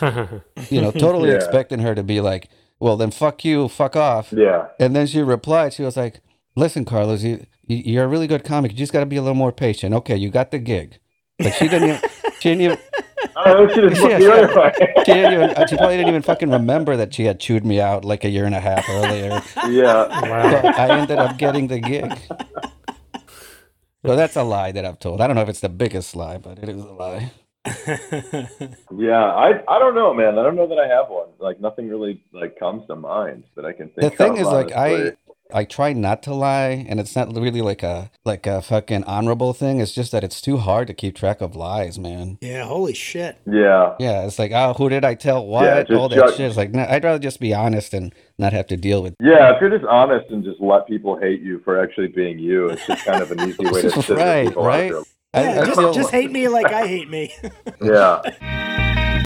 [0.70, 1.36] You know, totally Yeah.
[1.36, 4.66] expecting her to be like, "Well, then fuck you, fuck off." Yeah.
[4.78, 6.20] And then she replied, she was like,
[6.54, 8.70] "Listen, Carlos, you, you you're a really good comic.
[8.72, 9.92] You just got to be a little more patient.
[9.94, 10.98] Okay, you got the gig."
[11.38, 11.88] But she didn't.
[11.88, 12.00] Even,
[12.40, 12.78] she didn't even.
[13.34, 14.30] Oh, she just Yeah, the yeah.
[14.32, 14.72] other way.
[15.06, 15.66] She didn't even.
[15.68, 18.44] She probably didn't even fucking remember that she had chewed me out like a year
[18.44, 19.42] and a half earlier.
[19.68, 20.20] yeah.
[20.20, 22.12] So I ended up getting the gig.
[24.04, 25.20] So that's a lie that I've told.
[25.20, 27.30] I don't know if it's the biggest lie, but it is a lie.
[28.96, 29.24] Yeah.
[29.24, 30.38] I I don't know, man.
[30.38, 31.28] I don't know that I have one.
[31.38, 34.46] Like nothing really like comes to mind that I can think The thing of, is,
[34.46, 35.12] like, I.
[35.54, 39.52] I try not to lie, and it's not really like a like a fucking honorable
[39.52, 39.80] thing.
[39.80, 42.38] It's just that it's too hard to keep track of lies, man.
[42.40, 43.36] Yeah, holy shit.
[43.44, 43.94] Yeah.
[44.00, 45.64] Yeah, it's like, oh, who did I tell what?
[45.64, 46.46] Yeah, just All that judge- shit.
[46.48, 49.14] It's like, nah, I'd rather just be honest and not have to deal with.
[49.20, 52.68] Yeah, if you're just honest and just let people hate you for actually being you,
[52.70, 54.92] it's just kind of an easy way to scissor Right, people right.
[54.92, 55.02] after.
[55.34, 57.32] I- Yeah, I just, feel- just hate me like I hate me.
[57.82, 58.20] Yeah.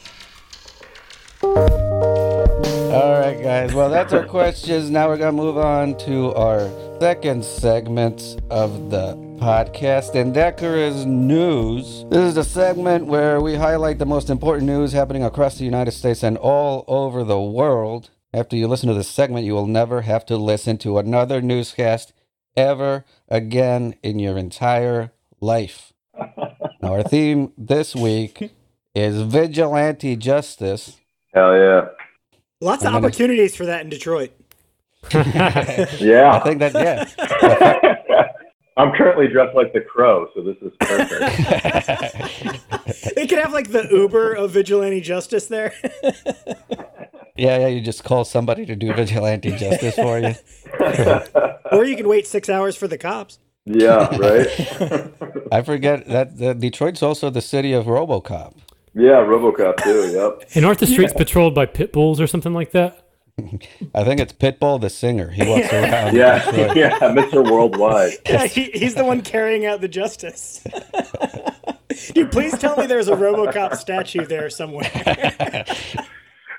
[2.96, 3.74] All right, guys.
[3.74, 4.90] Well, that's our questions.
[4.90, 6.68] Now we're gonna move on to our
[7.00, 12.04] second segment of the podcast, Indecorous news.
[12.08, 15.92] This is the segment where we highlight the most important news happening across the United
[15.92, 18.10] States and all over the world.
[18.36, 22.12] After you listen to this segment, you will never have to listen to another newscast
[22.54, 25.94] ever again in your entire life.
[26.82, 28.50] Now, our theme this week
[28.94, 30.98] is vigilante justice.
[31.32, 31.86] Hell yeah.
[32.60, 34.32] Lots of I'm gonna- opportunities for that in Detroit.
[35.14, 36.32] Yeah.
[36.34, 38.26] I think that, yeah.
[38.76, 41.54] I'm currently dressed like the crow, so this is perfect.
[43.16, 45.72] They could have like the Uber of vigilante justice there.
[47.38, 50.34] Yeah, yeah, you just call somebody to do vigilante justice for you.
[51.72, 53.38] or you can wait six hours for the cops.
[53.64, 55.12] yeah, right?
[55.52, 58.54] I forget that the Detroit's also the city of RoboCop.
[58.94, 60.48] yeah, Robocop too, yep.
[60.54, 63.02] and aren't the streets patrolled by pit bulls or something like that?
[63.94, 65.28] I think it's Pitbull the singer.
[65.30, 66.08] He walks around.
[66.08, 66.76] in Yeah, Detroit.
[66.76, 67.44] yeah, Mr.
[67.50, 68.14] Worldwide.
[68.26, 70.64] Yeah, he, he's the one carrying out the justice.
[72.14, 74.86] Dude, please tell me there's a RoboCop statue there somewhere.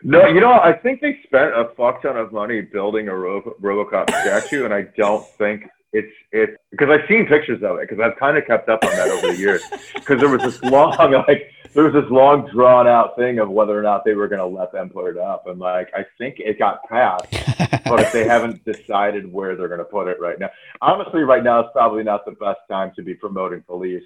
[0.04, 3.56] No, you know, I think they spent a fuck ton of money building a Ro-
[3.62, 8.00] RoboCop statue, and I don't think it's it's because I've seen pictures of it because
[8.04, 9.64] I've kind of kept up on that over the years.
[9.96, 10.96] Because there was this long,
[11.28, 14.40] like, there was this long drawn out thing of whether or not they were going
[14.40, 17.28] to let them put it up, and like, I think it got passed,
[17.86, 20.50] but if they haven't decided where they're going to put it right now,
[20.82, 24.02] honestly, right now is probably not the best time to be promoting police.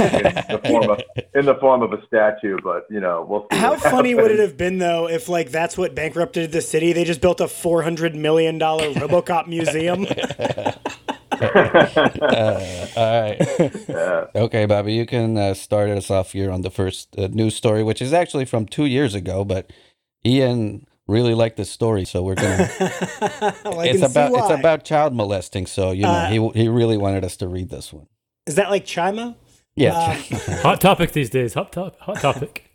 [0.00, 1.02] uh, in the form of
[1.34, 3.58] in the form of a statue, but you know, we'll see.
[3.58, 6.92] How what funny would it have been though if like that's what bankrupted the city?
[6.92, 10.06] They just built a four hundred million dollar RoboCop museum.
[12.20, 13.40] Uh, all right.
[13.88, 14.26] Yeah.
[14.34, 17.82] Okay, Bobby, you can uh, start us off here on the first uh, news story,
[17.82, 19.70] which is actually from two years ago, but
[20.24, 22.68] Ian really liked the story, so we're gonna.
[23.64, 27.24] Well, it's about it's about child molesting, so you know Uh, he he really wanted
[27.24, 28.06] us to read this one.
[28.46, 29.34] Is that like Chima?
[29.76, 30.14] Yeah.
[30.62, 31.54] Hot topic these days.
[31.54, 32.67] Hot, top, hot topic.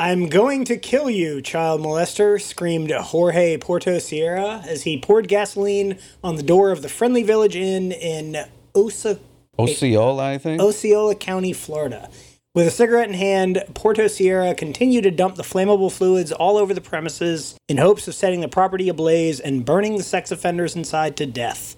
[0.00, 5.98] I'm going to kill you, child molester, screamed Jorge Porto Sierra as he poured gasoline
[6.24, 9.20] on the door of the Friendly Village Inn in Osa-
[9.58, 10.62] Osceola, I think.
[10.62, 12.08] Osceola County, Florida.
[12.54, 16.72] With a cigarette in hand, Porto Sierra continued to dump the flammable fluids all over
[16.72, 21.14] the premises in hopes of setting the property ablaze and burning the sex offenders inside
[21.18, 21.76] to death.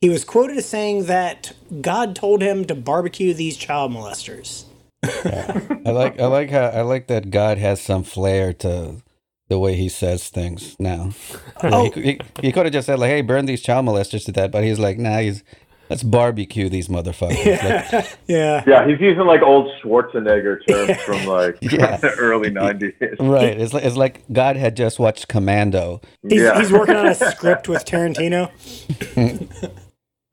[0.00, 4.64] He was quoted as saying that God told him to barbecue these child molesters.
[5.04, 8.96] I like I like how I like that God has some flair to
[9.48, 11.10] the way he says things now.
[11.62, 11.90] Oh.
[11.90, 14.50] He, he, he could have just said like, "Hey, burn these child molesters to death,"
[14.50, 15.44] but he's like, "Nah, he's
[15.90, 18.64] let's barbecue these motherfuckers." Like, Yeah.
[18.66, 21.96] Yeah, he's using like old Schwarzenegger terms from like Yeah.
[21.98, 22.94] the early '90s.
[23.20, 23.60] right?
[23.60, 26.00] It's like it's like God had just watched Commando.
[26.26, 26.58] He's, Yeah.
[26.60, 28.50] he's working on a script with Tarantino.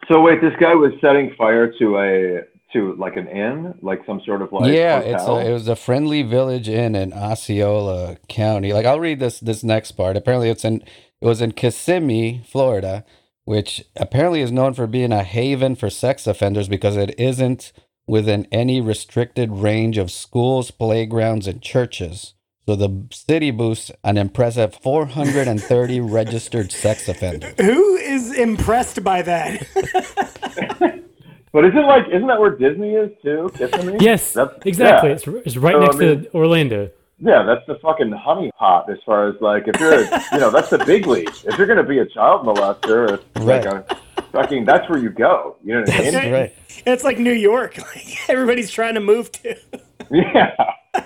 [0.09, 2.41] So wait, this guy was setting fire to a
[2.73, 5.75] to like an inn, like some sort of like yeah, it's a, it was a
[5.75, 8.73] friendly village inn in Osceola County.
[8.73, 10.17] Like I'll read this this next part.
[10.17, 10.81] Apparently, it's in
[11.21, 13.05] It was in Kissimmee, Florida,
[13.45, 17.71] which apparently is known for being a haven for sex offenders because it isn't
[18.05, 22.33] within any restricted range of schools, playgrounds, and churches.
[22.67, 27.53] So the city boasts an impressive 430 registered sex offenders.
[27.57, 31.03] Who is impressed by that?
[31.57, 33.49] But isn't like isn't that where Disney is too?
[33.55, 33.97] Kissimmee?
[33.99, 35.09] Yes, That's- exactly.
[35.09, 35.15] yeah.
[35.15, 36.91] It's, it's right So, I next mean- to Orlando.
[37.19, 40.51] Yeah, that's the fucking honey pot as far as like if you're a, you know
[40.51, 41.31] that's the big league.
[41.45, 43.65] If you're gonna be a child molester, it's Right.
[43.65, 43.97] like a
[44.31, 45.55] fucking that's where you go.
[45.63, 46.13] You know what I mean?
[46.13, 46.55] That's right.
[46.85, 47.77] It's like New York.
[47.95, 49.57] Like everybody's trying to move to.
[50.11, 50.55] Yeah.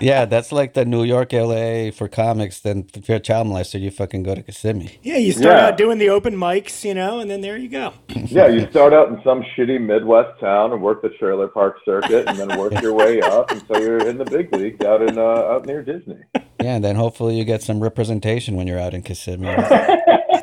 [0.00, 2.60] Yeah, that's like the New York, LA for comics.
[2.60, 4.98] Then if you're a child molester, you fucking go to Kissimmee.
[5.02, 5.66] Yeah, you start Yeah.
[5.66, 7.92] out doing the open mics, you know, and then there you go.
[8.26, 12.26] Yeah, you start out in some shitty Midwest town and work the trailer park circuit,
[12.26, 15.22] and then work your way up until you're in the big leagues out in uh,
[15.22, 16.16] out near Disney.
[16.34, 19.44] Yeah, and then hopefully you get some representation when you're out in Kissimmee.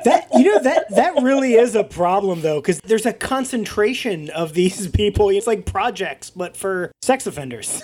[0.06, 4.54] That you know that that really is a problem though, because there's a concentration of
[4.54, 5.30] these people.
[5.30, 7.84] It's like projects, but for sex offenders.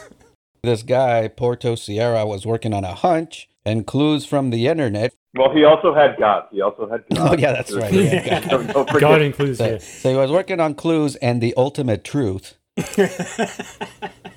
[0.65, 5.13] This guy, Porto Sierra, was working on a hunch and clues from the internet.
[5.35, 6.43] Well, he also had God.
[6.51, 7.33] He also had God.
[7.33, 7.91] Oh, yeah, that's right.
[7.93, 8.99] Yeah, Don't, don't.
[8.99, 9.77] God includes So, yeah.
[9.79, 12.55] so he was working on clues and the ultimate truth.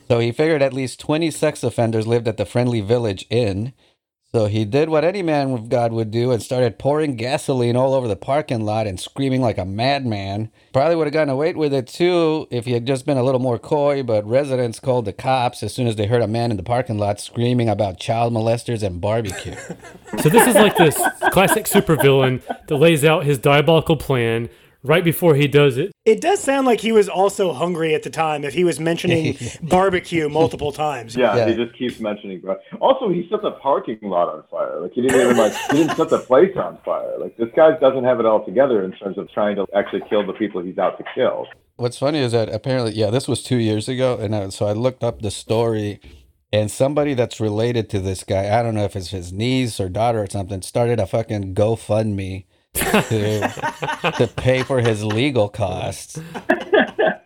[0.09, 3.73] so he figured at least 20 sex offenders lived at the Friendly Village Inn.
[4.35, 7.95] So he did what any man of God would do and started pouring gasoline all
[7.95, 10.51] over the parking lot and screaming like a madman.
[10.75, 13.41] Probably would have gotten away with it too if he had just been a little
[13.41, 16.59] more coy, but residents called the cops as soon as they heard a man in
[16.59, 19.57] the parking lot screaming about child molesters and barbecue.
[20.23, 21.01] So this is like this
[21.33, 24.51] classic supervillain that lays out his diabolical plan
[24.83, 25.93] right before he does it.
[26.05, 29.37] It does sound like he was also hungry at the time if he was mentioning
[29.63, 31.17] barbecue multiple times.
[31.17, 31.49] Yeah, Yeah.
[31.49, 32.41] he just keeps mentioning.
[32.41, 32.59] God.
[32.81, 34.81] Also, he set the parking lot on fire.
[34.81, 37.19] Like he didn't even like he didn't set the place on fire.
[37.19, 40.27] Like this guy doesn't have it all together in terms of trying to actually kill
[40.27, 41.47] the people he's out to kill.
[41.77, 44.73] What's funny is that apparently, yeah, this was two years ago, and I, so I
[44.73, 46.01] looked up the story,
[46.53, 49.89] and somebody that's related to this guy, I don't know if it's his niece or
[49.89, 56.19] daughter or something, started a fucking GoFundMe to to pay for his legal costs.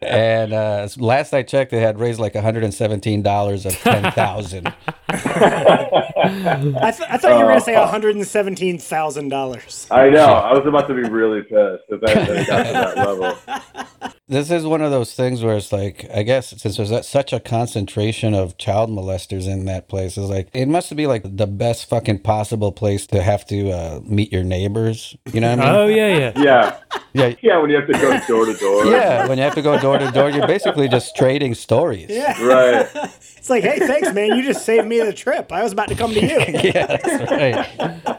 [0.00, 3.74] And uh, last I checked, they had raised like one hundred and seventeen dollars of
[3.74, 4.72] ten thousand.
[6.24, 9.86] I, th- I thought you were going to say $117,000.
[9.90, 10.24] I know.
[10.24, 13.36] I was about to be really pissed if that, that got to that level.
[14.28, 17.34] This is one of those things where it's like, I guess since there's that, such
[17.34, 21.46] a concentration of child molesters in that place, it's like it must be like the
[21.46, 25.14] best fucking possible place to have to uh, meet your neighbors.
[25.34, 25.74] You know what I mean?
[25.74, 26.32] Oh yeah, yeah.
[26.36, 26.78] Yeah,
[27.12, 27.58] yeah, yeah.
[27.58, 28.86] When you have to go door to door.
[28.86, 29.28] yeah.
[29.28, 32.06] When you have to go door to door, you're basically just trading stories.
[32.08, 32.42] Yeah.
[32.42, 32.88] Right.
[33.42, 34.36] It's like, hey, thanks, man.
[34.36, 35.50] You just saved me the trip.
[35.50, 36.28] I was about to come to you.
[36.62, 37.66] yeah, that's right.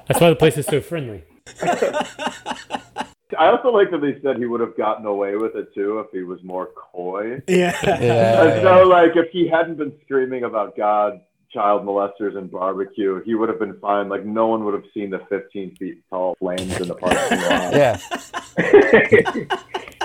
[0.06, 1.24] That's why the place is so friendly.
[1.64, 6.08] I also like that they said he would have gotten away with it too if
[6.12, 7.42] he was more coy.
[7.48, 7.74] Yeah.
[7.84, 11.22] Yeah, And so, like, if he hadn't been screaming about God,
[11.54, 14.10] child molesters, and barbecue, he would have been fine.
[14.10, 17.74] Like, no one would have seen the 15 feet tall flames in the parking lot.
[17.74, 17.98] yeah.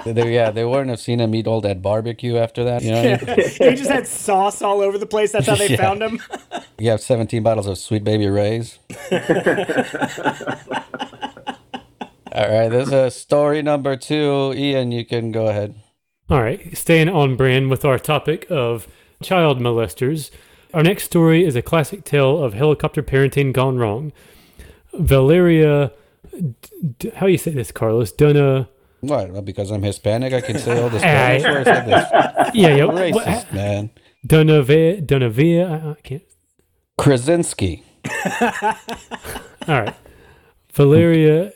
[0.05, 2.83] They, yeah, they wouldn't have seen him eat all that barbecue after that.
[2.83, 3.49] You know what I mean?
[3.71, 5.33] he just had sauce all over the place.
[5.33, 5.77] That's how they Yeah.
[5.77, 6.21] found him.
[6.79, 8.79] You have 17 bottles of Sweet Baby Ray's.
[12.31, 14.53] All right, this is story number two.
[14.55, 15.75] Ian, you can go ahead.
[16.31, 18.87] All right, staying on brand with our topic of
[19.23, 20.31] child molesters.
[20.75, 24.13] Our next story is a classic tale of helicopter parenting gone wrong.
[24.95, 25.93] Valeria,
[26.31, 26.55] d-
[26.99, 28.13] d- how do you say this, Carlos?
[28.13, 28.69] Donna.
[29.01, 29.31] What?
[29.31, 31.39] Well, because I'm Hispanic, I can say all this Aye.
[31.39, 31.87] Spanish words.
[31.87, 32.85] This Yeah, yeah.
[32.85, 33.91] what- racist, man.
[34.27, 35.71] Donavia, Donavia.
[35.87, 36.23] I, I can't.
[36.99, 37.85] Krasinski.
[39.69, 39.95] All right.
[40.73, 41.53] Valeria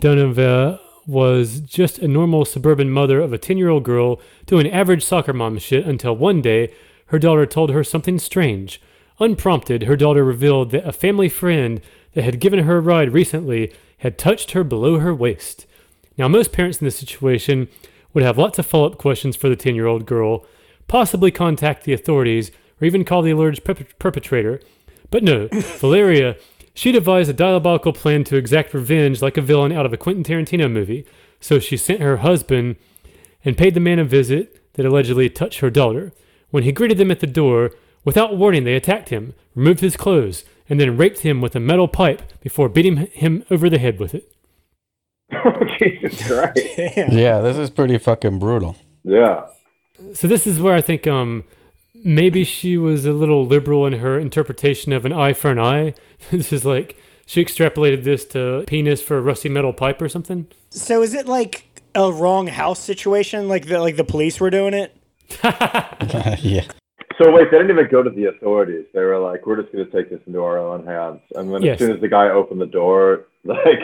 [0.00, 5.04] Donovan was just a normal suburban mother of a 10 year old girl doing average
[5.04, 6.72] soccer mom shit until one day
[7.06, 8.80] her daughter told her something strange.
[9.18, 11.80] Unprompted, her daughter revealed that a family friend
[12.14, 15.66] that had given her a ride recently had touched her below her waist.
[16.18, 17.68] Now, most parents in this situation
[18.12, 20.46] would have lots of follow up questions for the 10 year old girl,
[20.88, 24.60] possibly contact the authorities, or even call the alleged perp- perpetrator.
[25.10, 26.36] But no, Valeria,
[26.74, 30.24] she devised a diabolical plan to exact revenge like a villain out of a Quentin
[30.24, 31.06] Tarantino movie.
[31.40, 32.76] So she sent her husband
[33.44, 36.12] and paid the man a visit that allegedly touched her daughter.
[36.56, 40.42] When he greeted them at the door, without warning, they attacked him, removed his clothes,
[40.70, 44.14] and then raped him with a metal pipe before beating him over the head with
[44.14, 44.32] it.
[45.78, 46.58] Jesus Christ.
[46.74, 47.10] Damn.
[47.10, 48.74] Yeah, this is pretty fucking brutal.
[49.04, 49.48] Yeah.
[50.14, 51.44] So this is where I think um
[51.94, 55.92] maybe she was a little liberal in her interpretation of an eye for an eye.
[56.30, 60.46] this is like she extrapolated this to penis for a rusty metal pipe or something.
[60.70, 63.46] So is it like a wrong house situation?
[63.46, 64.95] Like the like the police were doing it?
[66.42, 66.64] yeah.
[67.18, 68.84] So wait, they didn't even go to the authorities.
[68.92, 71.62] They were like, "We're just going to take this into our own hands." And then
[71.62, 71.74] Yes.
[71.80, 73.80] as soon as the guy opened the door, like,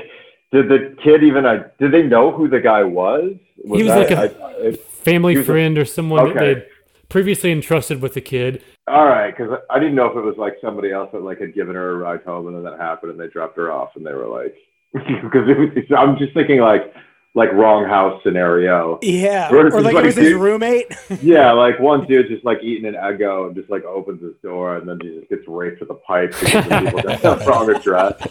[0.53, 1.47] did the kid even?
[1.47, 3.33] I did they know who the guy was?
[3.65, 6.37] was He was that- like a- I- I- Family was a- friend or someone that
[6.37, 6.55] Okay.
[6.55, 6.67] they'd
[7.09, 8.63] previously entrusted with the kid.
[8.87, 11.55] all right, because I didn't know if it was like somebody else that like had
[11.55, 14.07] given her a ride home, and then that happened, and they dropped her off, and
[14.07, 14.55] they were like,
[14.93, 15.49] because.
[15.97, 16.93] I'm just thinking like,
[17.35, 18.99] like wrong house scenario.
[19.03, 19.51] Yeah.
[19.51, 20.93] Or Or, like like it was his roommate.
[21.23, 24.77] Yeah, like one dude just like eating an Eggo and just like opens his door
[24.77, 27.71] and then he just gets raped with a pipe because the people got the wrong
[27.75, 28.23] address.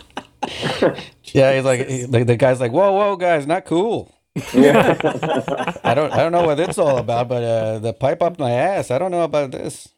[1.34, 4.14] Yeah, he's like, he- like the guy's like, whoa, whoa, guys, not cool.
[4.54, 4.98] Yeah.
[5.84, 8.52] I don't, I don't know what it's all about, but uh, the pipe up my
[8.52, 8.92] ass.
[8.92, 9.90] I don't know about this.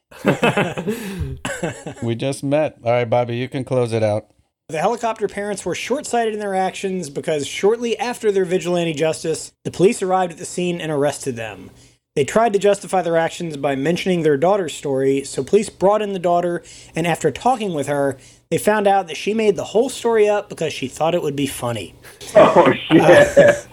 [2.04, 2.78] we just met.
[2.84, 4.28] All right, Bobby, you can close it out.
[4.70, 9.52] The helicopter parents were short sighted in their actions because shortly after their vigilante justice,
[9.66, 11.70] the police arrived at the scene and arrested them.
[12.16, 16.14] They tried to justify their actions by mentioning their daughter's story, so police brought in
[16.14, 16.64] the daughter,
[16.96, 18.18] and after talking with her,
[18.52, 21.36] they found out that she made the whole story up because she thought it would
[21.36, 21.96] be funny.
[22.36, 23.68] oh shit.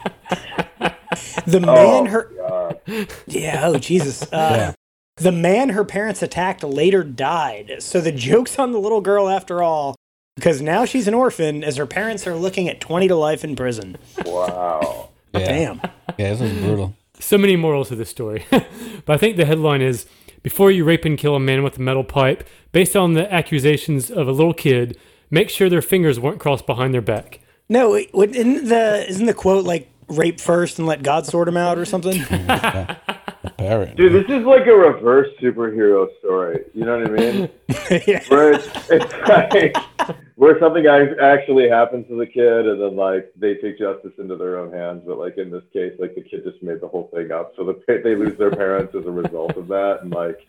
[1.47, 2.81] The Oh, man her God.
[3.27, 4.27] Yeah, oh Jesus.
[4.33, 4.73] Uh,
[5.19, 9.63] The man her parents attacked later died, so the joke's on the little girl after
[9.63, 9.95] all,
[10.41, 13.55] because now she's an orphan as her parents are looking at 20 to life in
[13.57, 13.97] prison.
[14.25, 15.09] Wow.
[15.33, 15.39] Yeah.
[15.47, 15.81] Damn.
[16.19, 16.97] Yeah, this is brutal.
[17.21, 18.45] So many morals to this story.
[18.51, 20.07] but I think the headline is
[20.43, 24.11] Before you rape and kill a man with a metal pipe, based on the accusations
[24.11, 24.99] of a little kid,
[25.31, 27.39] make sure their fingers weren't crossed behind their back.
[27.69, 31.47] No, wait, what- isn't the isn't the quote like rape first and let God sort
[31.47, 32.21] him out or something?
[33.57, 33.97] Parrot.
[33.97, 36.65] Dude, this is like a reverse superhero story.
[36.75, 37.49] You know what I mean?
[38.09, 38.25] yeah.
[38.29, 39.77] Where it's, it's like
[40.41, 44.59] where something actually happens to the kid and then like they take justice into their
[44.59, 45.03] own hands.
[45.07, 47.53] But like in this case, like the kid just made the whole thing up.
[47.57, 49.99] So the, they lose their parents as a result of that.
[50.01, 50.49] And like,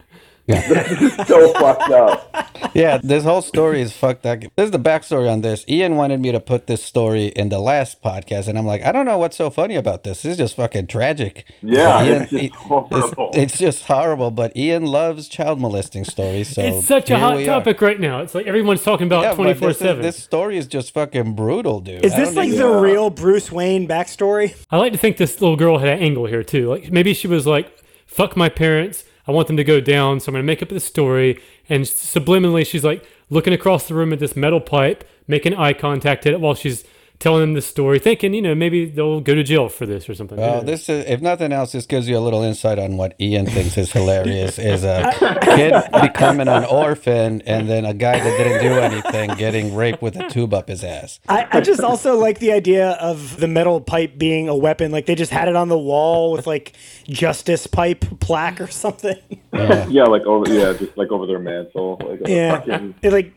[0.52, 2.48] this is so fucked up.
[2.74, 4.40] Yeah, this whole story is fucked up.
[4.56, 5.66] This is the backstory on this.
[5.68, 8.92] Ian wanted me to put this story in the last podcast, and I'm like, I
[8.92, 10.22] don't know what's so funny about this.
[10.24, 11.46] This is just fucking tragic.
[11.62, 13.30] Yeah, Ian- it's just it's, horrible.
[13.34, 14.32] it's just horrible.
[14.32, 17.60] But Ian loves child molesting stories, so it's such a hot we are.
[17.60, 18.22] topic right now.
[18.22, 20.02] It's like everyone's talking about Yeah, but twenty this four is- seven.
[20.02, 22.06] This story is just fucking brutal, dude.
[22.06, 22.80] Is this like the Yeah.
[22.80, 24.56] real Bruce Wayne backstory?
[24.70, 26.70] I like to think this little girl had an angle here too.
[26.70, 27.72] Like maybe she was like,
[28.06, 29.04] "Fuck my parents.
[29.28, 32.66] I want them to go down, so I'm gonna make up this story." And subliminally,
[32.66, 36.40] she's like looking across the room at this metal pipe, making eye contact at it
[36.40, 36.84] while she's
[37.22, 40.16] telling them this story, thinking, you know, maybe they'll go to jail for this or
[40.16, 40.38] something.
[40.38, 40.66] Who Well, knows?
[40.66, 43.78] this is, if nothing else, this gives you a little insight on what Ian thinks
[43.78, 48.74] is hilarious: is a kid becoming an orphan, and then a guy that didn't do
[48.80, 51.20] anything getting raped with a tube up his ass.
[51.30, 54.92] I, I just also like the idea of the metal pipe being a weapon.
[54.92, 59.16] Like they just had it on the wall with like justice pipe plaque or something.
[59.54, 62.02] Yeah, like over yeah, just like over their mantle.
[62.04, 62.58] Like Yeah.
[62.58, 63.34] fucking It like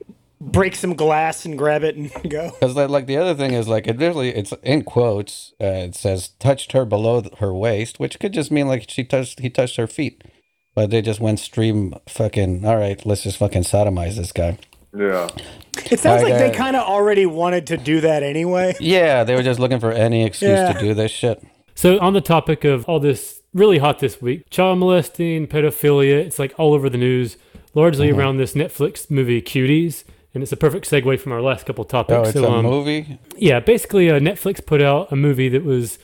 [0.52, 2.50] break some glass and grab it and go.
[2.50, 5.52] Because like, like the other thing is like it literally it's in quotes.
[5.60, 9.04] Uh, it says touched her below th- her waist, which could just mean like she
[9.04, 10.22] touched he touched her feet,
[10.74, 12.64] but they just went stream fucking.
[12.64, 14.58] All right, let's just fucking sodomize this guy.
[14.96, 15.28] yeah.
[15.90, 18.74] It sounds I like they kind of already wanted to do that anyway.
[18.80, 20.72] Yeah, they were just looking for any excuse Yeah.
[20.72, 21.44] to do this shit.
[21.74, 26.38] So, on the topic of all this really hot this week child molesting, pedophilia, it's
[26.38, 27.36] like all over the news,
[27.74, 28.20] largely Mm-hmm.
[28.20, 30.04] around this Netflix movie Cuties.
[30.34, 32.16] And it's a perfect segue from our last couple topics.
[32.16, 33.18] Oh, it's so, a um, movie.
[33.36, 35.98] yeah, basically, uh, Netflix put out a movie that was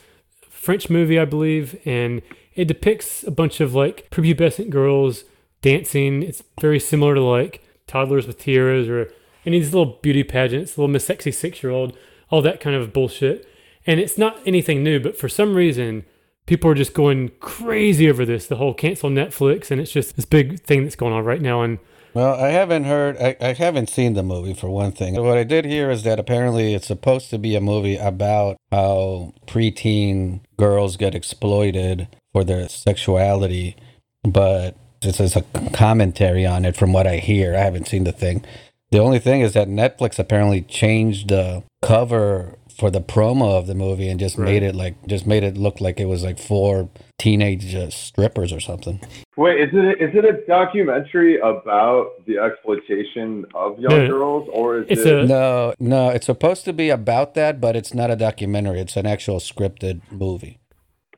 [0.49, 2.21] French movie, I believe, and
[2.55, 5.25] it depicts a bunch of like prepubescent girls
[5.61, 6.23] dancing.
[6.23, 9.11] It's very similar to like toddlers with tiaras or
[9.45, 11.97] any of these little beauty pageants, little Miss Sexy Six Year Old,
[12.29, 13.47] all that kind of bullshit.
[13.85, 16.05] And it's not anything new, but for some reason,
[16.45, 18.47] people are just going crazy over this.
[18.47, 21.63] The whole cancel Netflix, and it's just this big thing that's going on right now.
[21.63, 21.79] And
[22.13, 23.17] Well, I haven't heard.
[23.17, 25.15] I, I haven't seen the movie for one thing.
[25.21, 29.33] What I did hear is that apparently it's supposed to be a movie about how
[29.47, 33.77] preteen girls get exploited for their sexuality,
[34.23, 35.43] but this is a
[35.73, 37.55] commentary on it from what I hear.
[37.55, 38.43] I haven't seen the thing.
[38.91, 43.75] The only thing is that Netflix apparently changed the cover for the promo of the
[43.75, 46.89] movie and just made it like just made it look like it was like four
[47.19, 48.99] teenage uh, strippers or something.
[49.37, 54.79] Wait, is it is it a documentary about the exploitation of young No, girls, or
[54.79, 55.19] is it's it?
[55.19, 58.79] a- No, no, it's supposed to be about that, but it's not a documentary.
[58.79, 60.57] It's an actual scripted movie.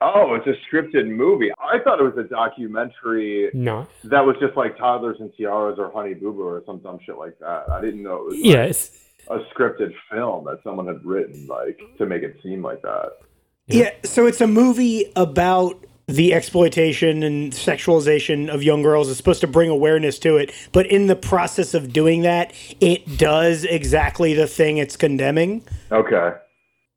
[0.01, 1.49] Oh, it's a scripted movie.
[1.59, 3.89] I thought it was a documentary not.
[4.03, 7.17] that was just like toddlers and tiaras or Honey Boo Boo or some dumb shit
[7.17, 7.69] like that.
[7.71, 8.35] I didn't know it was.
[8.37, 8.91] Yeah, it's
[9.29, 13.11] a scripted film that someone had written, like to make it seem like that.
[13.67, 13.91] Yeah.
[14.03, 19.09] so it's a movie about the exploitation and sexualization of young girls.
[19.09, 23.17] It's supposed to bring awareness to it, but in the process of doing that, it
[23.17, 25.63] does exactly the thing it's condemning.
[25.91, 26.33] Okay.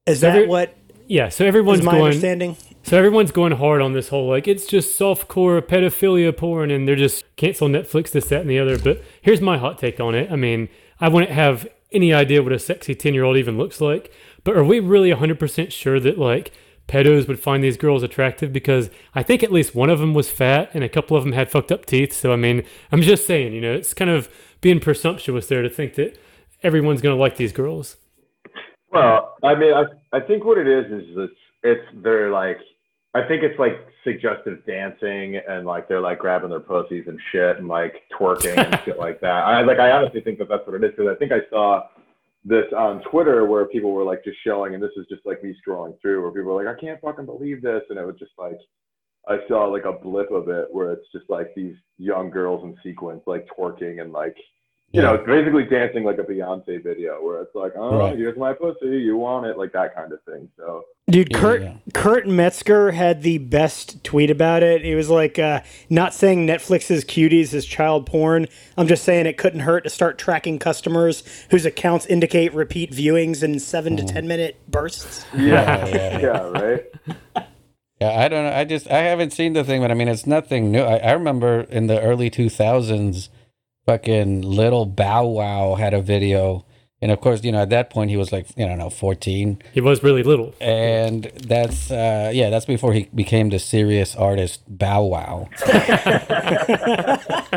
[0.06, 0.74] Is that Every- what
[1.06, 2.04] Yeah, so is everyone's my going.
[2.06, 2.56] understanding?
[2.82, 6.96] So everyone's going hard on this whole like it's just softcore pedophilia porn, and they're
[6.96, 8.76] just cancel Netflix, this, that, and the other.
[8.78, 10.30] But here's my hot take on it.
[10.32, 10.68] I mean,
[11.00, 14.12] I wouldn't have any idea what a sexy ten year old even looks like.
[14.44, 16.52] But are we really hundred percent sure that like
[16.88, 18.52] pedos would find these girls attractive?
[18.52, 21.32] Because I think at least one of them was fat, and a couple of them
[21.32, 22.12] had fucked up teeth.
[22.12, 24.28] So I mean, I'm just saying, you know, it's kind of
[24.60, 26.18] being presumptuous there to think that
[26.62, 27.96] everyone's gonna like these girls.
[28.90, 29.84] Well, I mean, I
[30.16, 32.58] I think what it is is it's it's they're like
[33.14, 33.74] I think it's like
[34.06, 38.80] suggestive dancing and like they're like grabbing their pussies and shit and like twerking and
[38.84, 39.44] shit like that.
[39.44, 41.88] I like I honestly think that that's what it is because I think I saw
[42.44, 45.54] this on Twitter where people were like just showing and this is just like me
[45.66, 48.32] scrolling through where people were like I can't fucking believe this and it was just
[48.38, 48.58] like
[49.28, 52.76] I saw like a blip of it where it's just like these young girls in
[52.82, 54.36] sequence like twerking and like
[54.92, 58.16] you know, it's basically dancing like a Beyonce video where it's like, oh, Right.
[58.16, 60.48] here's my pussy, you want it, like that kind of thing.
[60.56, 61.74] So Dude, Yeah, Kurt yeah.
[61.94, 64.82] Kurt Metzger had the best tweet about it.
[64.82, 68.46] He was like, uh, "Not saying Netflix's cuties is child porn.
[68.76, 73.44] I'm just saying it couldn't hurt to start tracking customers whose accounts indicate repeat viewings
[73.44, 76.84] in seven to ten minute bursts." yeah, yeah, yeah, right.
[78.00, 78.52] Yeah, I don't know.
[78.52, 80.80] I just I haven't seen the thing, but I mean, it's nothing new.
[80.82, 83.30] I, I remember in the early two thousands,
[83.86, 86.65] fucking little Bow Wow had a video,
[87.02, 89.58] and of course, you know, at that point he was like, you don't know, fourteen,
[89.72, 90.54] He was really little.
[90.60, 95.48] and that's uh yeah, that's before he became the serious artist Bow Wow.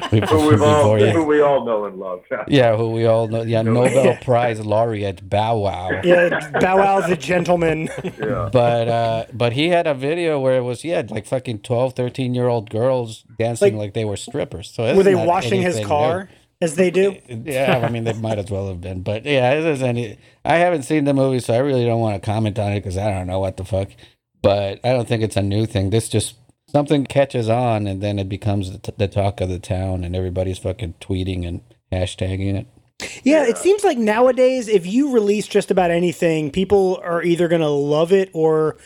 [0.10, 1.12] Who we've all, Before, yeah.
[1.12, 2.24] who we all know and love.
[2.32, 2.44] Yeah.
[2.60, 3.44] Yeah, who we all know.
[3.44, 5.90] Yeah, Nobel Prize laureate Bow Wow.
[6.04, 7.90] Yeah, Bow Wow the gentleman.
[8.04, 8.50] yeah.
[8.52, 12.34] But uh but he had a video where it was yeah, like fucking 12, 13
[12.34, 14.70] year old girls dancing Like- like, they were strippers.
[14.72, 16.30] So Were they washing his anything car
[16.62, 17.18] as they do?
[17.28, 19.02] Yeah, I mean they might as well have been.
[19.02, 22.22] But yeah, it isn't any I haven't seen the movie, so I really don't want
[22.22, 23.90] to comment on it because I don't know what the fuck.
[24.42, 25.90] But I don't think it's a new thing.
[25.90, 26.36] This just
[26.72, 30.16] something catches on and then it becomes the, t- the talk of the town and
[30.16, 32.68] everybody's fucking tweeting and hashtagging it.
[33.24, 37.62] Yeah, it seems like nowadays, if you release just about anything, people are either going
[37.62, 38.78] to love it or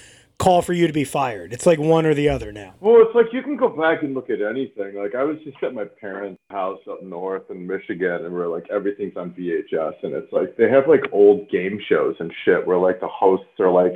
[0.44, 1.54] call for you to be fired.
[1.54, 2.74] It's like one or the other now.
[2.82, 4.96] Well, it's like you can go back and look at anything.
[4.96, 8.66] Like I was just at my parents' house up north in Michigan, and we're like
[8.70, 12.78] everything's on VHS, and it's like they have like old game shows and shit where
[12.78, 13.96] like the hosts are like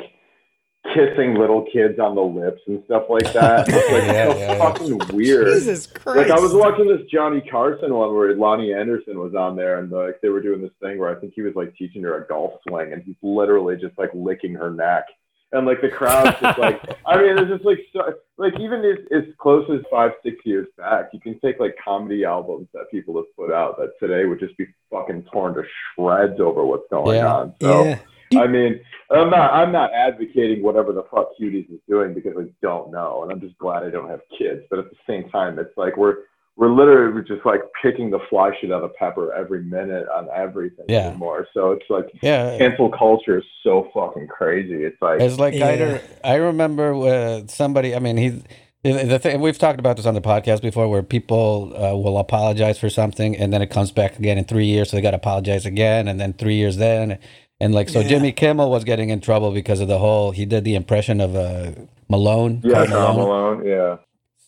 [0.93, 3.67] kissing little kids on the lips and stuff like that.
[3.77, 4.57] It's like Yeah, so yeah, yeah.
[4.57, 5.47] fucking weird.
[5.47, 6.29] Jesus Christ.
[6.29, 9.91] Like I was watching this Johnny Carson one where Loni Anderson was on there, and
[9.91, 12.27] like they were doing this thing where I think he was like teaching her a
[12.27, 15.05] golf swing, and he's literally just like licking her neck,
[15.53, 18.97] and like the crowd's just like, I mean, it's just like so, like even as,
[19.11, 23.15] as close as five six years back, you can take like comedy albums that people
[23.15, 25.63] have put out that today would just be fucking torn to
[25.95, 27.33] shreds over what's going Yeah.
[27.33, 27.53] on.
[27.61, 27.83] So.
[27.85, 27.99] yeah.
[28.35, 32.43] I mean, I'm not I'm not advocating whatever the fuck Cuties is doing because I
[32.61, 34.63] don't know, and I'm just glad I don't have kids.
[34.69, 36.15] But at the same time, it's like we're
[36.57, 40.85] we're literally just like picking the fly shit out of pepper every minute on everything
[40.89, 41.09] Yeah.
[41.09, 41.47] anymore.
[41.53, 42.57] So it's like Yeah.
[42.57, 44.83] cancel culture is so fucking crazy.
[44.83, 45.69] It's like It's like Yeah.
[45.69, 47.95] either I remember uh, somebody.
[47.95, 48.41] I mean, he.
[48.83, 52.79] The thing we've talked about this on the podcast before, where people uh, will apologize
[52.79, 55.17] for something and then it comes back again in three years, so they got to
[55.17, 57.17] apologize again, and then three years then,
[57.59, 58.07] and like so, Yeah.
[58.07, 60.31] Jimmy Kimmel was getting in trouble because of the whole.
[60.31, 61.71] He did the impression of uh,
[62.07, 62.61] Malone.
[62.63, 63.97] yeah, Karl Tom Malone, yeah.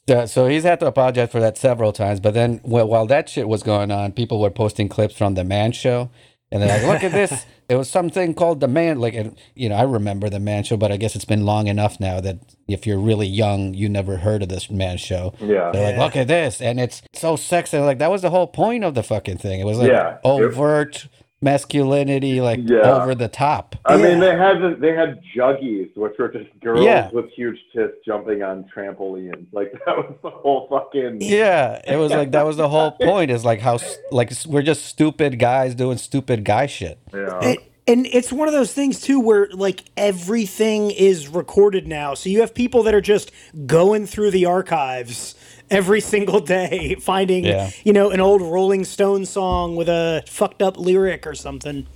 [0.09, 2.19] Uh, so he's had to apologize for that several times.
[2.19, 5.43] But then, well, while that shit was going on, people were posting clips from the
[5.43, 6.09] Man Show,
[6.51, 7.45] and they're like, "Look at this!
[7.69, 10.75] It was something called the Man." Like, and, you know, I remember the Man Show,
[10.75, 14.17] but I guess it's been long enough now that if you're really young, you never
[14.17, 15.35] heard of this Man Show.
[15.39, 15.69] Yeah.
[15.71, 17.77] They're like, "Look at this!" And it's so sexy.
[17.77, 19.59] Like that was the whole point of the fucking thing.
[19.59, 20.17] It was like Yeah.
[20.23, 21.07] overt
[21.41, 22.79] masculinity, like Yeah.
[23.01, 23.75] over the top.
[23.85, 27.09] I mean, they had the, they had juggies, which were just girls Yeah.
[27.11, 29.45] with huge tits jumping on trampolines.
[29.51, 33.31] Like that was the whole fucking Yeah, it was like that was the whole point.
[33.31, 33.79] Is like how
[34.11, 36.99] like we're just stupid guys doing stupid guy shit.
[37.13, 37.39] yeah.
[37.41, 42.13] It, and it's one of those things too where like everything is recorded now.
[42.13, 43.31] So you have people that are just
[43.65, 45.33] going through the archives
[45.71, 47.69] every single day finding Yeah.
[47.83, 51.87] you know an old Rolling Stone song with a fucked up lyric or something.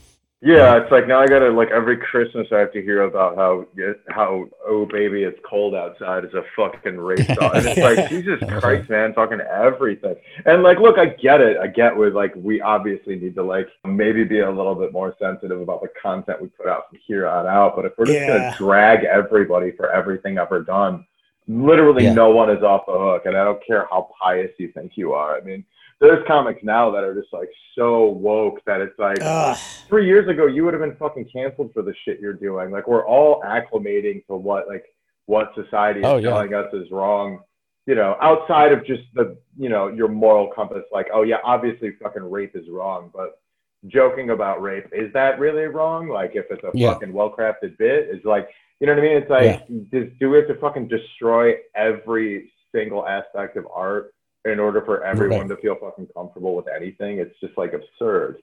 [0.46, 3.66] Yeah, it's like now I gotta like every Christmas I have to hear about how
[4.10, 7.52] how oh baby it's cold outside is a fucking race song.
[7.56, 10.16] And it's like Jesus Christ, man, fucking everything.
[10.46, 11.56] And like, look, I get it.
[11.60, 15.16] I get with like we obviously need to like maybe be a little bit more
[15.18, 17.78] sensitive about the content we put out from here on out.
[17.78, 18.28] But if we're just Yeah.
[18.38, 21.06] gonna drag everybody for everything ever done,
[21.48, 22.14] literally Yeah.
[22.14, 23.24] no one is off the hook.
[23.26, 25.36] And I don't care how pious you think you are.
[25.38, 25.64] I mean,
[26.00, 29.58] there's comics now that are just like so woke that it's like Ugh.
[29.88, 32.72] three years ago you would have been fucking canceled for the shit you're doing.
[32.72, 34.86] Like we're all acclimating to what like
[35.28, 36.30] what society is Oh, yeah.
[36.30, 37.40] telling us is wrong.
[37.86, 41.92] You know, outside of just the you know your moral compass, like oh yeah, obviously
[42.02, 43.40] fucking rape is wrong, but
[43.88, 46.08] joking about rape is that really wrong?
[46.10, 46.94] Like if it's a Yeah.
[46.94, 49.18] fucking well crafted bit, it's like you know what I mean?
[49.18, 54.14] It's like does, do we have to fucking destroy every single aspect of art
[54.46, 57.20] in order for everyone to feel fucking comfortable with anything?
[57.20, 58.42] It's just like absurd.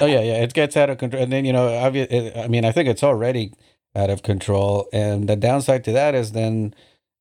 [0.00, 0.42] Oh yeah, yeah.
[0.42, 3.02] It gets out of control, and then you know, obvi- I mean, I think it's
[3.02, 3.52] already
[3.94, 4.88] out of control.
[4.92, 6.74] And the downside to that is then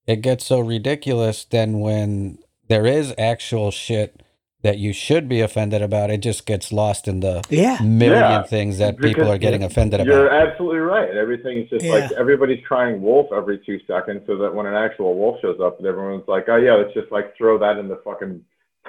[0.07, 1.45] it gets so ridiculous.
[1.45, 4.21] Then when there is actual shit
[4.63, 7.77] that you should be offended about, it just gets lost in the Yeah.
[7.81, 10.07] million Yeah, things that people are getting offended about.
[10.07, 11.09] You're absolutely right.
[11.15, 11.93] Everything's just Yeah.
[11.93, 15.83] like everybody's crying wolf every two seconds, so that when an actual wolf shows up,
[15.83, 18.43] everyone's like, "Oh yeah, let's just like throw that in the fucking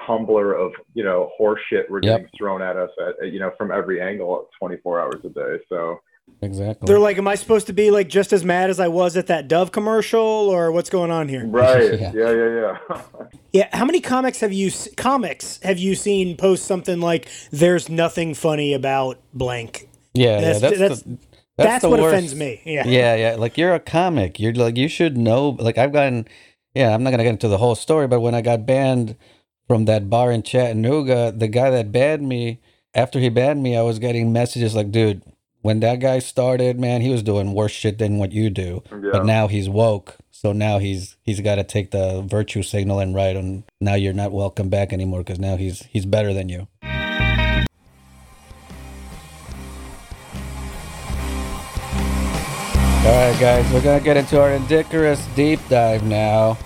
[0.07, 2.19] tumbler of you know horseshit we're Yep.
[2.21, 6.01] getting thrown at us at you know from every angle, 24 hours a day." So
[6.41, 6.87] Exactly.
[6.87, 9.29] They're like, am I supposed to be like just as mad as I was at
[9.29, 11.47] that Dove commercial, or what's going on here?
[11.47, 12.13] right, Yeah.
[12.15, 13.03] yeah, yeah, yeah.
[13.53, 18.35] Yeah, how many comics have you comics have you seen post something like "There's nothing
[18.35, 19.89] funny about blank"?
[20.15, 20.69] yeah, That's- yeah.
[20.69, 21.19] That's that's- the,
[21.59, 22.13] That's, the what worst.
[22.15, 22.61] offends me.
[22.65, 22.87] Yeah.
[22.89, 26.27] yeah yeah like you're a comic you're like you should know like i've gotten
[26.75, 29.15] yeah i'm not gonna get into the whole story but when i got banned
[29.69, 32.59] from that bar in chattanooga the guy that banned me
[32.95, 35.23] after he banned me i was getting messages like dude
[35.63, 39.11] when that guy started man he was doing worse shit than what you do Yeah.
[39.13, 43.15] but now he's woke so now he's he's got to take the virtue signal and
[43.15, 46.67] write and now you're not welcome back anymore because now he's he's better than you
[53.05, 56.57] All right, guys, we're going to get into our Indecorous deep dive now.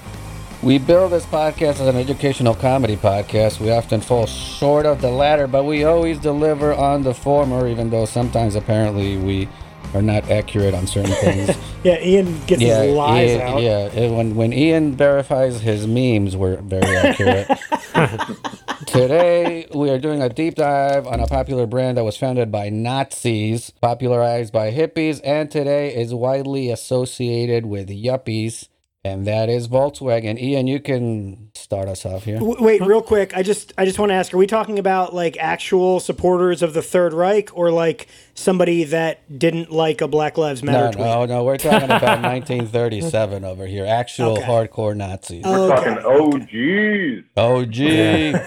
[0.62, 3.60] We build this podcast as an educational comedy podcast.
[3.60, 7.90] We often fall short of the latter, but we always deliver on the former, even
[7.90, 9.48] though sometimes apparently we
[9.94, 11.56] are not accurate on certain things.
[11.84, 13.62] Yeah, Ian gets yeah, his lies Ian- out.
[13.62, 13.86] yeah.
[13.86, 17.46] it- When when Ian verifies his memes, we're very accurate.
[18.86, 22.70] Today we are doing a deep dive on a popular brand that was founded by
[22.70, 28.68] Nazis, popularized by hippies, and today is widely associated with yuppies,
[29.12, 30.38] and that is Volkswagen.
[30.40, 32.38] Ian, you can start us off here.
[32.40, 33.36] Wait, real quick.
[33.36, 36.74] I just I just want to ask: Are we talking about like actual supporters of
[36.74, 41.04] the Third Reich, or like somebody that didn't like a Black Lives No, Matter tweet?
[41.06, 41.44] no, no.
[41.44, 43.86] We're talking about 1937 over here.
[43.86, 44.42] Actual Okay.
[44.42, 45.42] hardcore Nazis.
[45.44, 45.84] Oh, Okay.
[45.84, 47.24] Fucking oh geez.
[47.36, 48.34] Oh, gee.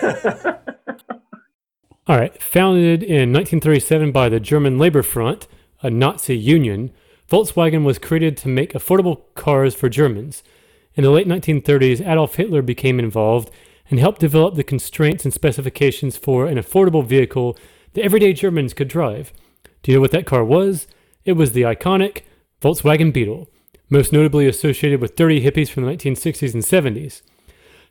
[2.08, 2.42] All right.
[2.42, 5.48] Founded in 1937 by the German Labor Front,
[5.84, 6.92] a Nazi union,
[7.30, 10.42] Volkswagen was created to make affordable cars for Germans.
[10.96, 13.52] In the late 1930s, Adolf Hitler became involved
[13.90, 17.56] and helped develop the constraints and specifications for an affordable vehicle
[17.94, 19.32] that everyday Germans could drive.
[19.84, 20.88] Do you know what that car was?
[21.24, 22.24] It was the iconic
[22.62, 23.48] Volkswagen Beetle,
[23.90, 27.22] most notably associated with dirty hippies from the 1960s and 70s.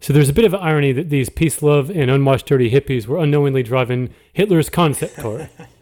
[0.01, 3.19] So there's a bit of irony that these peace love and unwashed dirty hippies were
[3.19, 5.49] unknowingly driving Hitler's concept car.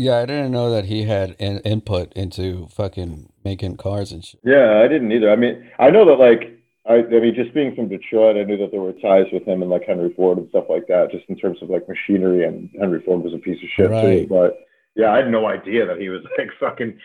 [0.00, 4.40] Yeah, I didn't know that he had an input into fucking making cars and shit.
[4.44, 5.30] Yeah, I didn't either.
[5.30, 6.56] I mean, I know that like
[6.88, 9.60] I, I mean, just being from Detroit, I knew that there were ties with him
[9.60, 12.44] and like Henry Ford and stuff like that, just in terms of like machinery.
[12.44, 14.22] And Henry Ford was a piece of shit Right.
[14.22, 14.26] too.
[14.28, 16.98] But yeah, I had no idea that he was like fucking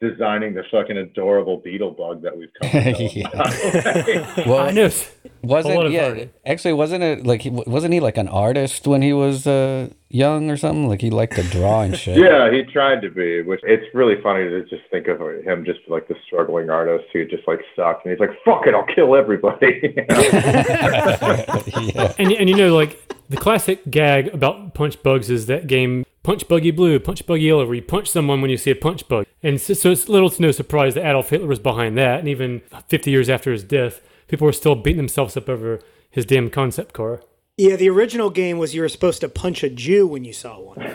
[0.00, 3.10] designing the fucking adorable beetle bug that we've come to know.
[3.12, 4.44] Yeah.
[4.46, 4.86] Well, know.
[4.86, 4.92] A
[5.42, 6.02] wasn't yeah?
[6.02, 6.30] irony.
[6.46, 10.50] Actually, wasn't it like he, wasn't he like an artist when he was uh, young
[10.50, 10.88] or something?
[10.88, 12.18] Like he liked to draw and shit.
[12.18, 15.80] Yeah, he tried to be, which it's really funny to just think of him just
[15.88, 19.16] like the struggling artist who just like sucked, and he's like, "Fuck it, I'll kill
[19.16, 20.20] everybody." You know?
[21.80, 22.12] yeah.
[22.18, 26.46] And, and you know, like the classic gag about punch bugs is that game Punch
[26.46, 29.24] Buggy Blue, Punch Buggy Yellow, where you punch someone when you see a punch bug.
[29.42, 32.18] And so, so it's little to no surprise that Adolf Hitler was behind that.
[32.18, 36.26] And even 50 years after his death, people were still beating themselves up over his
[36.26, 37.22] damn concept car.
[37.56, 40.60] Yeah, the original game was you were supposed to punch a Jew when you saw
[40.60, 40.82] one.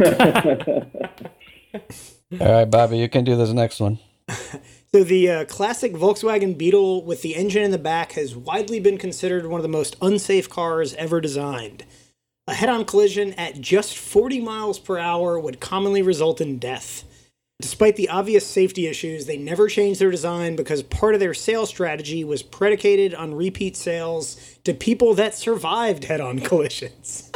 [2.39, 3.97] All right, Bobby, you can do this next one.
[4.95, 8.99] So the uh, classic Volkswagen Beetle with the engine in the back has widely been
[8.99, 11.83] considered one of the most unsafe cars ever designed.
[12.47, 17.05] A head-on collision at just 40 miles per hour would commonly result in death.
[17.61, 21.69] Despite the obvious safety issues, they never changed their design because part of their sales
[21.69, 24.35] strategy was predicated on repeat sales
[24.65, 27.31] to people that survived head on collisions.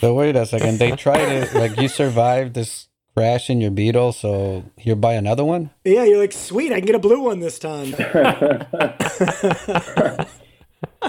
[0.00, 0.78] So wait a second.
[0.78, 5.44] They tried to like you survived this crash in your Beetle, so you buy another
[5.44, 5.68] one.
[5.84, 7.94] yeah, you're like, sweet, I can get a blue one this time.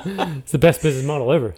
[0.06, 1.56] It's the best business model ever.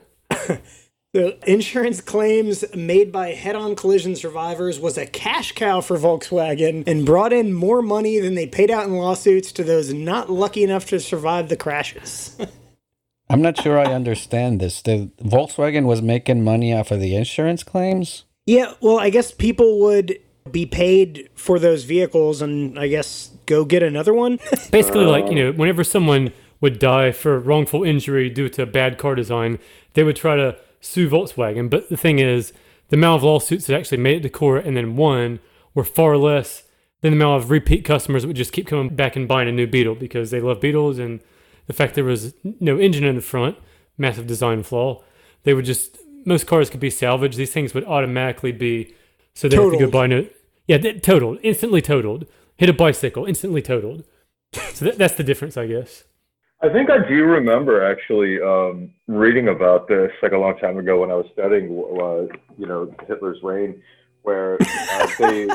[1.16, 6.84] The insurance claims made by head on collision survivors was a cash cow for Volkswagen
[6.86, 10.62] and brought in more money than they paid out in lawsuits to those not lucky
[10.62, 12.36] enough to survive the crashes.
[13.30, 14.82] I'm not sure I understand this.
[14.82, 18.26] The Volkswagen was making money off of the insurance claims.
[18.46, 20.20] yeah, well, I guess people would
[20.52, 24.38] be paid for those vehicles and I guess go get another one.
[24.70, 29.16] Basically, like, you know, whenever someone would die for wrongful injury due to bad car
[29.16, 29.60] design,
[29.94, 31.70] they would try to sue Volkswagen.
[31.70, 32.54] But the thing is,
[32.90, 35.40] the amount of lawsuits that actually made it to court and then won
[35.74, 36.64] were far less
[37.02, 39.52] than the amount of repeat customers that would just keep coming back and buying a
[39.52, 41.20] new Beetle because they love Beetles and
[41.68, 43.58] the fact there was no engine in the front,
[43.98, 45.04] massive design flaw.
[45.44, 47.38] They would just, most cars could be salvaged.
[47.38, 48.94] These things would automatically be,
[49.34, 50.30] so they have to go buy new.
[50.68, 52.26] Yeah, totaled, instantly totaled.
[52.58, 54.04] Hit a bicycle, instantly totaled.
[54.74, 56.06] So that, that's the difference, I guess.
[56.66, 61.00] I think I do remember actually um, reading about this like a long time ago
[61.00, 63.84] when I was studying, uh, you know, Hitler's reign,
[64.26, 65.48] where uh, they,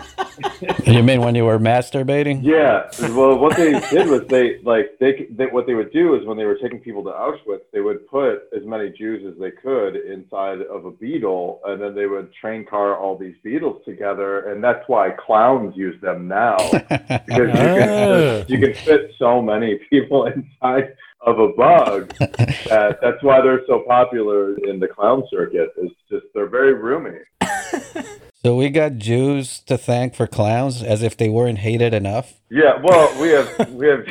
[0.92, 2.42] You mean when you were masturbating?
[2.42, 6.26] yeah, well, what they did was they like they, they what they would do is
[6.26, 9.50] when they were taking people to Auschwitz, they would put as many Jews as they
[9.50, 14.50] could inside of a beetle, and then they would train car all these beetles together,
[14.50, 19.78] and that's why clowns use them now because you can you can fit so many
[19.90, 25.70] people inside of a bug that that's why they're so popular in the clown circuit.
[25.76, 27.18] It's just they're very roomy.
[28.42, 32.40] So we got Jews to thank for clowns as if they weren't hated enough.
[32.50, 34.06] Yeah, well, we have we have.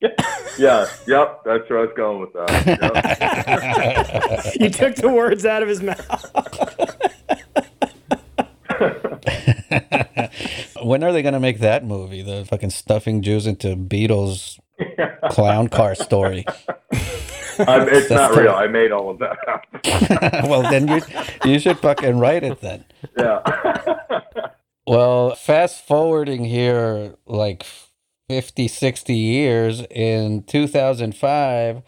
[0.58, 2.66] yeah, yep, that's where I was going with that.
[4.46, 4.54] Yep.
[4.60, 6.24] you took the words out of his mouth.
[10.82, 12.22] when are they going to make that movie?
[12.22, 14.58] The fucking stuffing Jews into Beetles
[15.28, 16.46] clown car story.
[17.68, 18.52] I'm, it's not the- real.
[18.52, 20.44] I made all of that up.
[20.48, 21.00] well, then you
[21.44, 22.84] you should fucking write it then.
[23.18, 23.40] Yeah.
[24.88, 27.66] Well, fast forwarding here like
[28.28, 31.82] 50, 60 years, in 2005,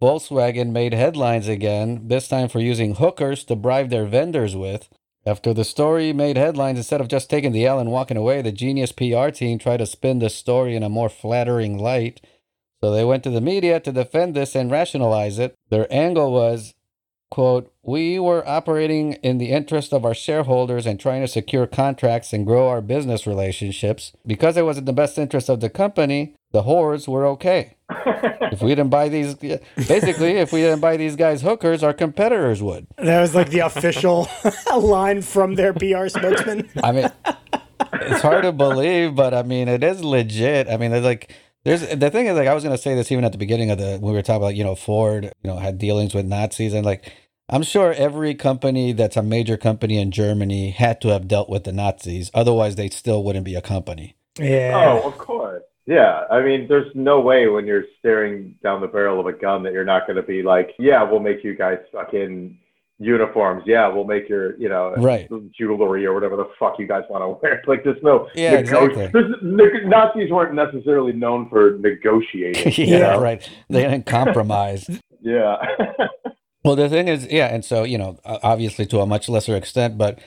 [0.00, 4.88] Volkswagen made headlines again, this time for using hookers to bribe their vendors with.
[5.26, 8.52] After the story made headlines, instead of just taking the L and walking away, the
[8.52, 12.20] genius PR team tried to spin the story in a more flattering light.
[12.84, 15.54] So they went to the media to defend this and rationalize it.
[15.70, 16.74] Their angle was,
[17.30, 22.34] quote, we were operating in the interest of our shareholders and trying to secure contracts
[22.34, 24.12] and grow our business relationships.
[24.26, 27.78] Because it was in the best interest of the company, the whores were okay.
[28.52, 32.62] if we didn't buy these, basically, if we didn't buy these guys hookers, our competitors
[32.62, 32.86] would.
[32.98, 34.28] That was like the official
[34.76, 36.68] line from their PR spokesman.
[36.82, 37.10] I mean,
[37.94, 40.68] it's hard to believe, but I mean, it is legit.
[40.68, 41.32] I mean, it's like,
[41.64, 43.78] there's the thing is like I was gonna say this even at the beginning of
[43.78, 46.72] the when we were talking about you know Ford you know had dealings with Nazis
[46.72, 47.12] and like
[47.48, 51.64] I'm sure every company that's a major company in Germany had to have dealt with
[51.64, 54.16] the Nazis otherwise they still wouldn't be a company.
[54.38, 55.00] Yeah.
[55.02, 55.62] Oh, of course.
[55.86, 59.62] Yeah, I mean, there's no way when you're staring down the barrel of a gun
[59.64, 62.58] that you're not going to be like, yeah, we'll make you guys fucking
[62.98, 63.64] uniforms.
[63.66, 65.28] Yeah, we'll make your, you know, Right.
[65.58, 67.62] jewelry or whatever the fuck you guys want to wear.
[67.66, 69.06] Like, there's no, Yeah, nego- exactly.
[69.12, 72.72] there's, neg- Nazis weren't necessarily known for negotiating.
[72.88, 73.20] yeah, know?
[73.20, 73.48] right.
[73.68, 74.88] They didn't compromise.
[75.26, 75.56] Yeah.
[76.64, 79.96] Well, the thing is, yeah, and so you know, obviously to a much lesser extent,
[79.96, 80.18] but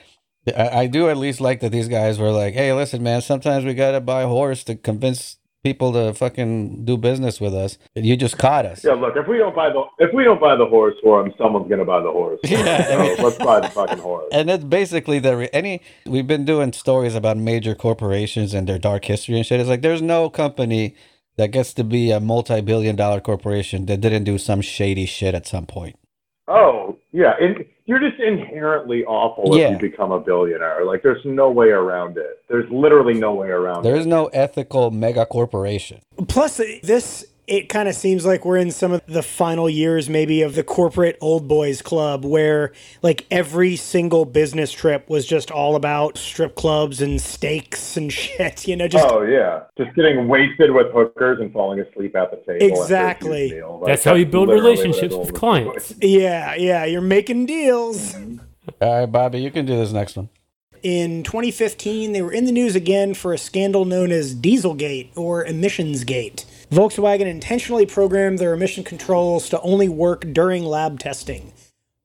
[0.55, 3.63] I, I do at least like that these guys were like, "Hey, listen, man, sometimes
[3.63, 5.37] we gotta buy a horse to convince
[5.67, 6.51] people to fucking
[6.89, 7.71] do business with us.
[7.95, 10.55] You just caught us." yeah, look, if we don't buy the if we don't buy
[10.55, 12.39] the horse for him, someone's gonna buy the horse.
[12.55, 14.29] Yeah, I so mean- let's buy the fucking horse.
[14.31, 18.79] And it's basically the re- any we've been doing stories about major corporations and their
[18.89, 19.59] dark history and shit.
[19.59, 20.95] It's like there's no company
[21.37, 25.65] that gets to be a multi-billion-dollar corporation that didn't do some shady shit at some
[25.67, 25.95] point.
[26.47, 27.33] Oh, yeah.
[27.39, 30.83] And you're just inherently awful if you become a billionaire.
[30.85, 32.43] Like, there's no way around it.
[32.49, 36.01] There's literally no way around There There is no ethical mega corporation.
[36.27, 40.41] Plus, this it kind of seems like we're in some of the final years, maybe,
[40.41, 45.75] of the corporate old boys club, where like every single business trip was just all
[45.77, 48.67] about strip clubs and steaks and shit.
[48.67, 52.37] You know, just Oh yeah, just getting wasted with hookers and falling asleep at the
[52.37, 52.53] table.
[52.53, 53.51] after a huge Exactly.
[53.53, 53.79] meal.
[53.81, 55.39] Like, That's how you build relationships with was.
[55.39, 55.93] clients.
[56.01, 56.83] yeah, yeah.
[56.85, 58.13] You're making deals.
[58.13, 58.37] Mm-hmm.
[58.81, 60.27] All right, Bobby, you can do this next one.
[60.83, 65.45] in 2015, they were in the news again for a scandal known as Dieselgate or
[65.45, 66.43] Emissionsgate.
[66.71, 71.53] Volkswagen intentionally programmed their emission controls to only work during lab testing.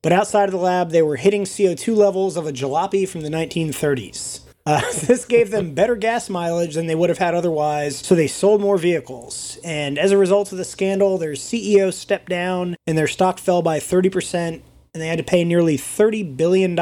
[0.01, 3.29] But outside of the lab, they were hitting CO2 levels of a jalopy from the
[3.29, 4.39] 1930s.
[4.65, 8.27] Uh, this gave them better gas mileage than they would have had otherwise, so they
[8.27, 9.57] sold more vehicles.
[9.65, 13.61] And as a result of the scandal, their CEO stepped down and their stock fell
[13.61, 16.79] by 30%, and they had to pay nearly $30 billion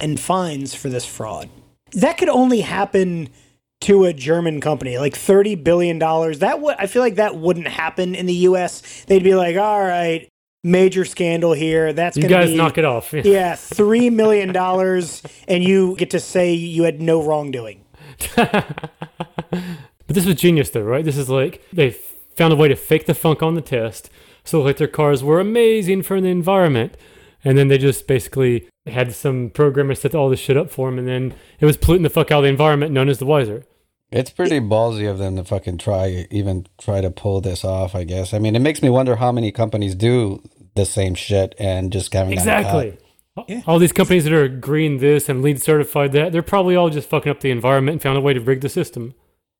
[0.00, 1.48] in fines for this fraud.
[1.92, 3.28] That could only happen
[3.82, 5.98] to a German company, like $30 billion.
[5.98, 9.04] That would, I feel like that wouldn't happen in the US.
[9.06, 10.28] They'd be like, all right,
[10.64, 11.92] major scandal here.
[11.92, 13.12] That's You going to guys be knock it off.
[13.12, 17.84] yeah, three million dollars, and you get to say you had no wrongdoing.
[20.08, 21.04] But this was genius, though, right?
[21.04, 21.90] This is like they
[22.36, 24.08] found a way to fake the funk on the test,
[24.44, 26.96] so like their cars were amazing for the environment,
[27.46, 30.98] and then they just basically had some programmer set all this shit up for them,
[30.98, 33.64] and then it was polluting the fuck out of the environment, known as the Wiser.
[34.10, 37.94] It's pretty ballsy of them to fucking try, even try to pull this off.
[37.94, 38.34] I guess.
[38.34, 40.42] I mean, it makes me wonder how many companies do
[40.74, 42.84] the same shit and just haven't gotten caught.
[42.86, 43.62] Exactly.
[43.66, 47.08] All these companies that are green this and lead certified that, they're probably all just
[47.08, 49.14] fucking up the environment and found a way to rig the system.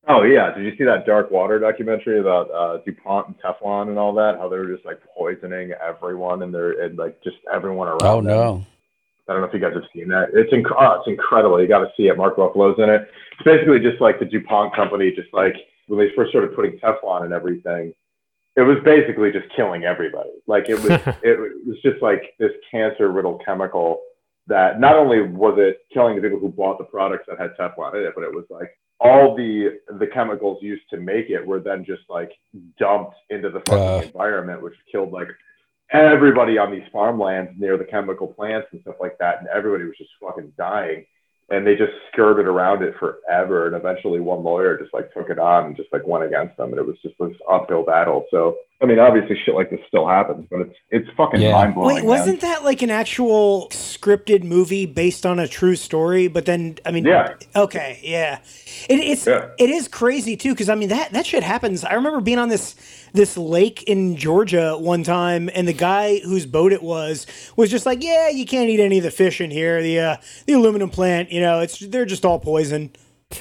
[0.09, 3.98] Oh yeah, did you see that Dark Water documentary about uh, DuPont and Teflon and
[3.98, 4.36] all that?
[4.38, 8.02] How they were just like poisoning everyone and they're and like just everyone around.
[8.04, 8.26] Oh them.
[8.26, 8.66] no.
[9.28, 10.28] I don't know if you guys have seen that.
[10.34, 11.61] It's inc- oh, it's incredible.
[11.61, 12.16] You got to see it.
[12.16, 13.11] Mark Ruffalo's in it.
[13.32, 15.57] It's basically just like the DuPont company, just like
[15.88, 17.92] when they first started putting Teflon and everything.
[18.54, 20.30] It was basically just killing everybody.
[20.46, 20.92] Like it was,
[21.24, 24.00] it was just like this cancer-riddled chemical
[24.46, 27.94] that not only was it killing the people who bought the products that had Teflon
[27.94, 31.61] in it, but it was like all the the chemicals used to make it were
[31.61, 32.32] then just like
[32.78, 34.03] dumped into the fucking Uh.
[34.05, 35.28] environment, which killed like
[35.92, 39.97] everybody on these farmlands near the chemical plants and stuff like that, and everybody was
[39.97, 41.05] just fucking dying.
[41.49, 45.38] And they just skirted around it forever, and eventually one lawyer just like took it
[45.38, 48.24] on and just like went against them, and it was just this uphill battle.
[48.32, 51.53] So I mean, obviously shit like this still happens, but it's it's fucking Yeah.
[51.53, 51.94] mind blowing.
[51.97, 56.26] Wait, wasn't that like an actual scripted movie based on a true story?
[56.26, 57.34] But then, I mean, Yeah.
[57.55, 58.40] okay, yeah,
[58.88, 59.51] it, it's Yeah.
[59.57, 61.84] it is crazy too because I mean that that shit happens.
[61.84, 62.74] I remember being on this
[63.17, 67.87] this lake in Georgia one time, and the guy whose boat it was was just
[67.87, 69.83] like, "Yeah, you can't eat any of the fish in here.
[69.83, 72.91] The uh, the aluminum plant, you know, it's they're just all poison."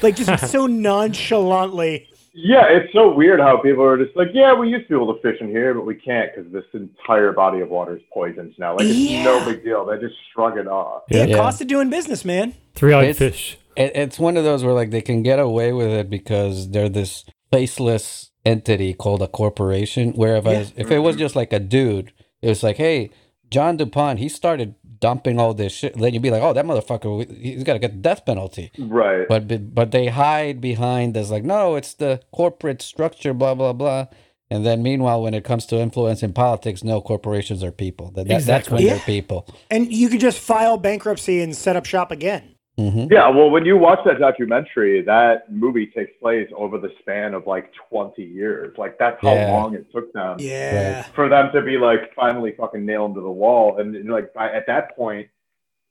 [0.02, 2.08] Like just so nonchalantly.
[2.38, 5.16] Yeah, it's so weird how people are just like, yeah, we used to be able
[5.16, 8.54] to fish in here, but we can't because this entire body of water is poisoned
[8.58, 8.74] now.
[8.76, 9.24] Like, it's Yeah.
[9.24, 9.86] no big deal.
[9.86, 11.04] They just shrug it off.
[11.10, 11.38] Yeah, Yeah.
[11.38, 12.54] cost of doing business, man.
[12.74, 13.58] Three eyed fish.
[13.78, 16.90] It, it's one of those where like they can get away with it because they're
[16.90, 17.24] this
[17.54, 20.14] faceless entity called a corporation.
[20.14, 21.22] Where if, I was, if it was mm-hmm.
[21.22, 23.12] just like a dude, it was like, hey,
[23.50, 25.98] John DuPont, he started dumping all this shit.
[25.98, 28.72] Then you'd be like, oh, that motherfucker, he's got to get the death penalty.
[28.78, 29.28] Right.
[29.28, 34.08] But but they hide behind this like, no, it's the corporate structure, blah blah blah.
[34.50, 38.12] And then meanwhile, when it comes to influence in politics, no corporations are people.
[38.12, 38.86] That, that- That's when Exactly.
[38.86, 39.48] they're people.
[39.72, 42.55] And you could just file bankruptcy and set up shop again.
[42.78, 47.34] Hmm yeah, well, when you watch that documentary, that movie takes place over the span
[47.34, 48.78] of like 20 years.
[48.78, 49.48] Like, that's how Yeah.
[49.52, 51.04] long it took them Yeah.
[51.14, 53.78] for them to be like finally fucking nailed to the wall.
[53.78, 55.28] And like, by, at that point,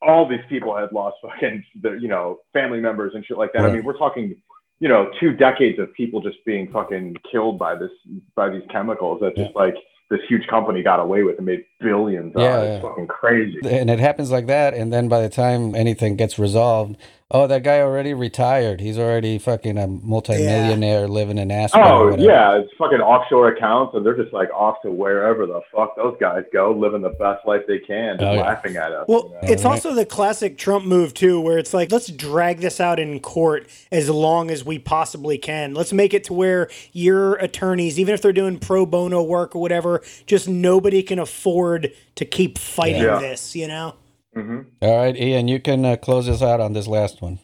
[0.02, 3.64] all these people had lost fucking, their, you know, family members and shit like that.
[3.64, 4.36] I mean, we're talking,
[4.80, 7.92] you know, two decades of people just being fucking killed by this,
[8.34, 9.76] by these chemicals that just like
[10.10, 12.32] this huge company got away with and made billions.
[12.36, 12.66] Yeah, on.
[12.66, 12.88] It's yeah.
[12.88, 13.58] fucking crazy.
[13.64, 16.96] And it happens like that, and then by the time anything gets resolved,
[17.30, 18.80] oh, that guy already retired.
[18.80, 21.82] He's already fucking a multimillionaire living in oh, Aspen.
[21.82, 25.96] Oh yeah, it's fucking offshore accounts, and they're just like off to wherever the fuck
[25.96, 28.42] those guys go, living the best life they can, just Oh, yeah.
[28.42, 29.06] laughing at us.
[29.08, 29.52] Well, you know?
[29.54, 33.20] it's also the classic Trump move too, where it's like, let's drag this out in
[33.20, 35.74] court as long as we possibly can.
[35.74, 39.60] Let's make it to where your attorneys, even if they're doing pro bono work or
[39.60, 43.18] whatever, just nobody can afford to keep fighting Yeah.
[43.18, 43.56] this.
[43.56, 43.94] You know?
[44.36, 44.66] Mhm.
[44.82, 47.38] All right, Ian, you can uh, close us out on this last one.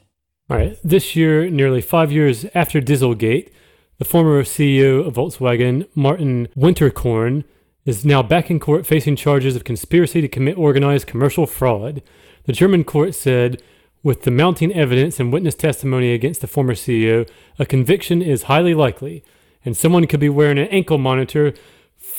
[0.48, 0.76] All right.
[0.82, 3.50] This year, nearly five years after Dieselgate,
[3.98, 7.44] the former CEO of Volkswagen, Martin Winterkorn,
[7.84, 12.02] is now back in court facing charges of conspiracy to commit organized commercial fraud.
[12.44, 13.62] The German court said,
[14.02, 17.28] with the mounting evidence and witness testimony against the former CEO,
[17.58, 19.22] a conviction is highly likely,
[19.64, 21.52] and someone could be wearing an ankle monitor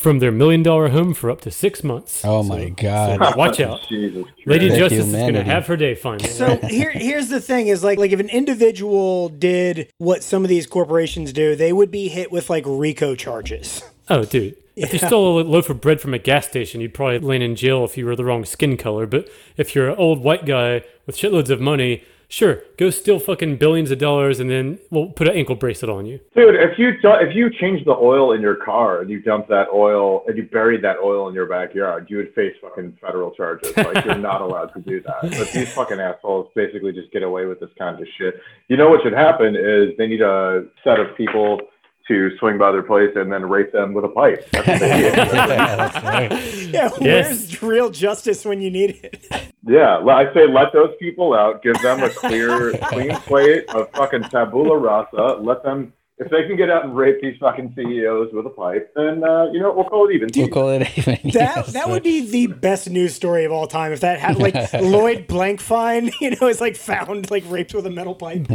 [0.01, 2.25] from their million dollar home for up to six months.
[2.25, 3.19] Oh my God.
[3.23, 3.79] so watch out.
[3.91, 6.27] Lady Thank Justice is going to have her day finally.
[6.29, 10.49] So here, here's the thing: is like, like if an individual did what some of
[10.49, 13.83] these corporations do, they would be hit with like RICO charges.
[14.09, 14.57] Oh, dude.
[14.75, 17.55] If you stole a loaf of bread from a gas station, you'd probably land in
[17.55, 19.05] jail if you were the wrong skin color.
[19.05, 23.57] But if you're an old white guy with shitloads of money Sure, go steal fucking
[23.57, 26.17] billions of dollars and then we'll put an ankle bracelet on you.
[26.33, 29.67] Dude, if you if you change the oil in your car and you dump that
[29.73, 33.75] oil and you buried that oil in your backyard, you would face fucking federal charges.
[33.75, 35.23] Like you're not allowed to do that.
[35.23, 38.39] But these fucking assholes basically just get away with this kind of shit.
[38.69, 41.59] You know what should happen is they need a set of people
[42.07, 44.45] to swing by their place and then rape them with a pipe.
[44.51, 45.13] That's what they need.
[45.15, 46.31] yeah, that's right.
[46.71, 46.99] Yeah, Yes.
[46.99, 49.51] where's real justice when you need it?
[49.67, 51.61] Yeah, le- I say let those people out.
[51.61, 55.37] Give them a clear, clean slate of fucking tabula rasa.
[55.41, 58.91] Let them, if they can get out and rape these fucking CEOs with a pipe,
[58.95, 60.29] then uh, you know we'll call it even.
[60.35, 61.15] We'll call it even.
[61.31, 64.37] That Yes, that would be the best news story of all time if that had
[64.37, 68.47] like Lloyd Blankfein, you know, is like found like raped with a metal pipe.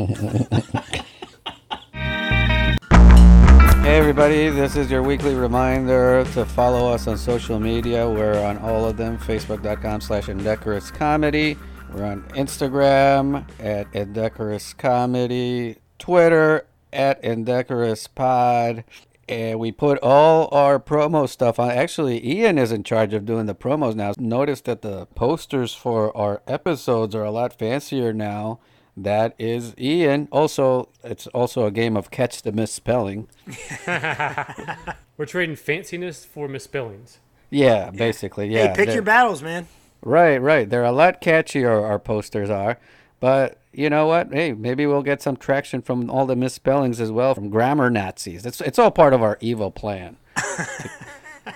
[3.86, 8.10] Hey everybody, this is your weekly reminder to follow us on social media.
[8.10, 11.56] We're on all of them, facebook.com slash indecorous comedy.
[11.92, 18.82] We're on Instagram at indecorous comedy, Twitter at indecorous pod.
[19.28, 21.70] And we put all our promo stuff on.
[21.70, 24.14] Actually, Ian is in charge of doing the promos now.
[24.18, 28.58] Notice that the posters for our episodes are a lot fancier now.
[28.96, 30.28] That is Ian.
[30.32, 33.28] Also, it's also a game of catch the misspelling.
[33.86, 37.18] We're trading fanciness for misspellings.
[37.50, 38.48] Yeah, basically.
[38.48, 38.68] Yeah.
[38.68, 39.68] hey, pick they're- your battles, man.
[40.02, 40.68] Right, right.
[40.68, 42.78] They're a lot catchier, our posters are.
[43.18, 44.32] But you know what?
[44.32, 48.46] Hey, maybe we'll get some traction from all the misspellings as well from grammar Nazis.
[48.46, 50.16] It's, it's all part of our evil plan.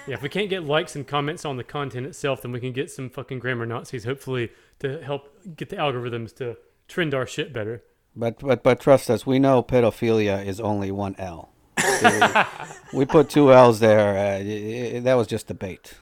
[0.07, 2.73] Yeah, if we can't get likes and comments on the content itself, then we can
[2.73, 6.57] get some fucking grammar Nazis, hopefully, to help get the algorithms to
[6.91, 7.83] trend our shit better.
[8.15, 11.49] But but but trust us, we know pedophilia is only one L.
[12.93, 14.17] we, put two L's there.
[14.17, 15.95] Uh, i- i- that was just a bait,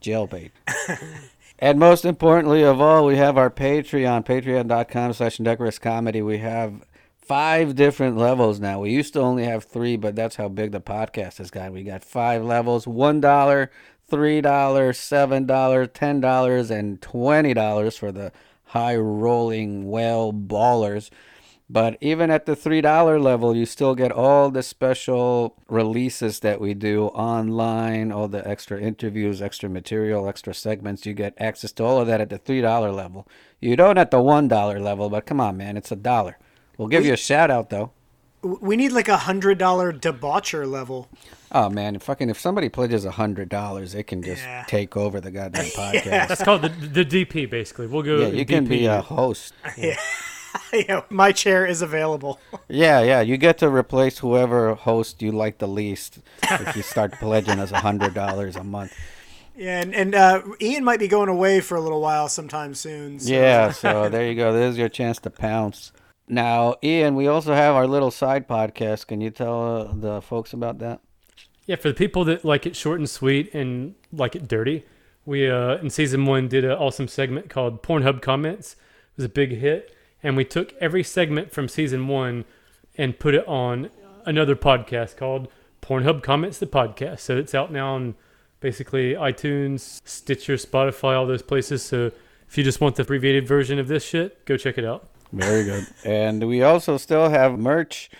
[0.00, 0.52] jail bait.
[1.58, 6.20] and most importantly of all, we have our Patreon, Patreon.com/slash Indecorous Comedy.
[6.20, 6.84] We have
[7.16, 8.80] five different levels now.
[8.80, 11.72] We used to only have three, but that's how big the podcast has gotten.
[11.72, 13.70] We got five levels: one dollar,
[14.08, 18.32] three dollars, seven dollars, ten dollars, and twenty dollars for the
[18.76, 21.08] high rolling whale ballers.
[21.68, 26.74] But even at the $3 level, you still get all the special releases that we
[26.74, 31.06] do online, all the extra interviews, extra material, extra segments.
[31.06, 33.26] You get access to all of that at the $3 level.
[33.60, 36.38] You don't at the $1 level, but come on, man, it's a dollar.
[36.78, 37.90] We'll give you a shout out, though.
[38.48, 41.08] W- We need like a hundred dollar debaucher level.
[41.52, 44.64] Oh, man, fucking if somebody pledges a $100, it can just Yeah.
[44.66, 46.04] take over the goddamn podcast.
[46.04, 46.26] yeah.
[46.26, 47.86] That's called the, the DP, basically.
[47.86, 48.18] We'll go.
[48.18, 48.68] Yeah, you can DP.
[48.68, 49.54] be a host.
[50.72, 52.40] yeah, my chair is available.
[52.68, 53.20] Yeah, yeah.
[53.20, 57.70] You get to replace whoever host you like the least if you start pledging us
[57.72, 58.92] a hundred dollars a month.
[59.56, 63.20] Yeah, and, and uh, Ian might be going away for a little while sometime soon.
[63.20, 63.32] So.
[63.32, 64.52] Yeah, so there you go.
[64.52, 65.92] There's your chance to pounce.
[66.28, 69.06] Now, Ian, we also have our little side podcast.
[69.06, 71.00] Can you tell uh, the folks about that?
[71.66, 74.84] Yeah, for the people that like it short and sweet and like it dirty,
[75.24, 78.72] we uh, in season one did an awesome segment called Pornhub Comments.
[78.72, 82.44] It was a big hit, and we took every segment from season one
[82.96, 83.90] and put it on
[84.24, 85.48] another podcast called
[85.82, 87.20] Pornhub Comments the podcast.
[87.20, 88.14] So it's out now on
[88.60, 91.82] basically iTunes, Stitcher, Spotify, all those places.
[91.82, 92.10] So
[92.48, 95.08] if you just want the abbreviated version of this shit, go check it out.
[95.32, 95.86] Very good.
[96.04, 98.10] and we also still have merch.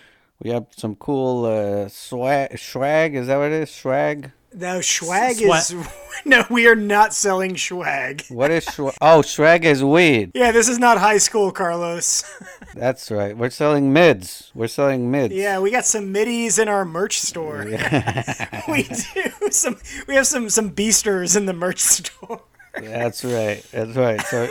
[0.43, 2.57] We have some cool uh, swag.
[2.59, 3.71] Swag is that what it is?
[3.71, 4.31] Swag.
[4.53, 5.89] No, swag Swa- is.
[6.25, 8.23] no, we are not selling swag.
[8.29, 8.95] What is swag?
[9.01, 10.31] oh, swag is weed.
[10.33, 12.23] Yeah, this is not high school, Carlos.
[12.75, 13.35] That's right.
[13.37, 14.51] We're selling mids.
[14.55, 15.33] We're selling mids.
[15.33, 17.65] yeah, we got some middies in our merch store.
[18.67, 19.79] we do some.
[20.07, 22.41] We have some some beasters in the merch store.
[22.81, 23.63] That's right.
[23.71, 24.21] That's right.
[24.21, 24.47] So,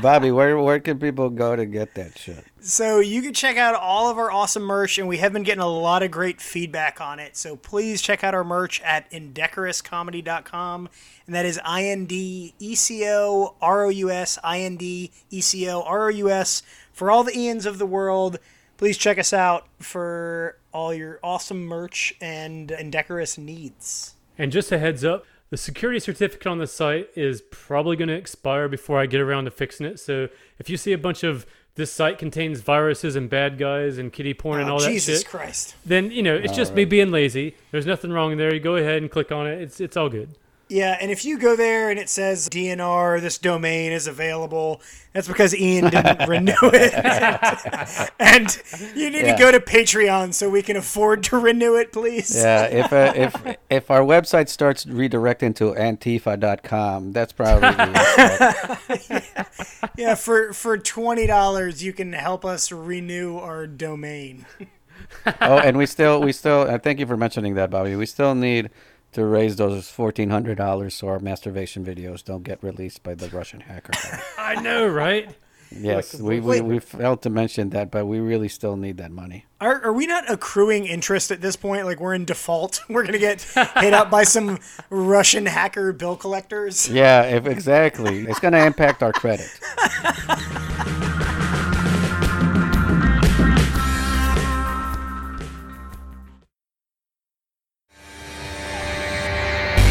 [0.00, 2.44] Bobby, where where can people go to get that shit?
[2.60, 5.62] So you can check out all of our awesome merch, and we have been getting
[5.62, 7.36] a lot of great feedback on it.
[7.36, 10.88] So please check out our merch at indecorouscomedy.com,
[11.26, 14.76] and that is I N D E C O R O U S I N
[14.76, 18.38] D E C O R O U S for all the Ians of the world.
[18.76, 24.14] Please check us out for all your awesome merch and indecorous needs.
[24.38, 28.14] And just a heads up, the security certificate on the site is probably going to
[28.14, 30.00] expire before I get around to fixing it.
[30.00, 30.28] So
[30.58, 31.44] if you see a bunch of
[31.74, 35.18] this site contains viruses and bad guys and kitty porn and Oh, all that Jesus
[35.20, 35.74] shit, Christ.
[35.84, 37.54] then you know it's just me being lazy.
[37.70, 38.54] There's nothing wrong there.
[38.54, 39.60] You go ahead and click on it.
[39.60, 40.30] It's it's all good.
[40.72, 44.80] Yeah, and if you go there and it says DNR, this domain is available,
[45.12, 46.94] that's because Ian didn't renew it.
[48.18, 48.58] and
[48.96, 49.34] you need Yeah.
[49.36, 52.34] to go to Patreon so we can afford to renew it, please.
[52.34, 53.34] Yeah, if uh, if
[53.68, 59.22] if our website starts redirecting to antifa.com, that's probably the,
[59.98, 64.46] Yeah, for for twenty dollars you can help us renew our domain.
[65.40, 67.94] oh, and we still we still uh, thank you for mentioning that, Bobby.
[67.96, 68.70] We still need
[69.12, 73.28] to raise those fourteen hundred dollars so our masturbation videos don't get released by the
[73.28, 73.92] Russian hacker.
[74.38, 75.28] I know, right?
[75.80, 79.46] yes, we, we we failed to mention that, but we really still need that money.
[79.60, 81.86] Are, are we not accruing interest at this point?
[81.86, 82.80] Like we're in default.
[82.88, 83.42] We're gonna get
[83.76, 84.58] hit up by some
[84.90, 86.88] Russian hacker bill collectors.
[86.88, 88.26] Yeah, if, exactly.
[88.26, 89.48] It's going to impact our credit.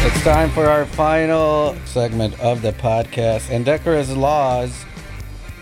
[0.04, 4.84] It's time for our final segment of the podcast, Indecorous Laws.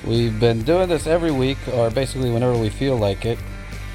[0.02, 3.38] We've been doing this every week, or basically whenever we feel like it.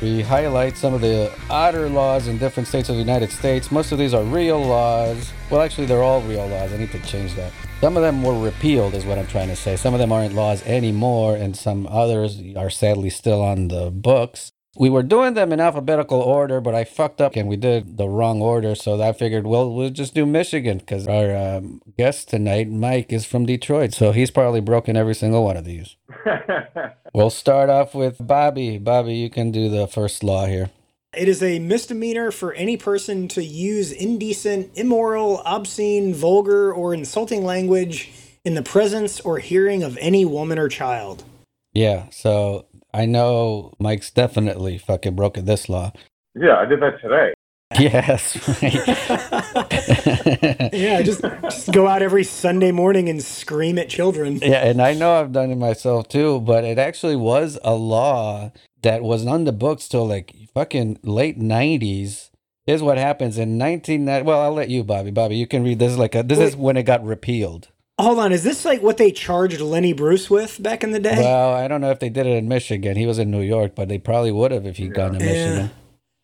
[0.03, 3.71] We highlight some of the odder laws in different states of the United States.
[3.71, 5.33] Most of these are real laws.
[5.49, 6.71] Well, actually, they're all real laws.
[6.71, 7.51] I need to change that.
[7.81, 9.75] Some of them were repealed, is what I'm trying to say.
[9.75, 14.51] Some of them aren't laws anymore, and some others are sadly still on the books.
[14.77, 18.07] We were doing them in alphabetical order, but I fucked up and we did the
[18.07, 18.75] wrong order.
[18.75, 23.25] So I figured, well, we'll just do Michigan because our um, guest tonight, Mike, is
[23.25, 23.93] from Detroit.
[23.93, 25.95] So he's probably broken every single one of these.
[27.15, 28.77] We'll start off with Bobby.
[28.77, 30.69] Bobby, you can do the first law here.
[31.15, 37.45] It is a misdemeanor for any person to use indecent, immoral, obscene, vulgar, or insulting
[37.45, 38.11] language
[38.43, 41.23] in the presence or hearing of any woman or child.
[41.71, 42.65] Yeah, so
[42.95, 45.91] I know Mike's definitely fucking broken this law.
[46.33, 47.33] yeah, I did that today.
[47.79, 48.35] Yes.
[50.73, 54.37] Yeah, just just go out every Sunday morning and scream at children.
[54.41, 58.51] Yeah, and I know I've done it myself too, but it actually was a law
[58.81, 62.31] that was on the books till like fucking late nineties.
[62.65, 64.25] Here's what happens in nineteen ninety.
[64.25, 65.11] Well, I'll let you, Bobby.
[65.11, 65.93] Bobby, you can read this.
[65.93, 67.69] is Like a, this is when it got repealed.
[67.97, 71.15] Hold on, is this like what they charged Lenny Bruce with back in the day?
[71.17, 72.97] Well, I don't know if they did it in Michigan.
[72.97, 75.71] He was in New York, but they probably would have if he'd gone to Michigan.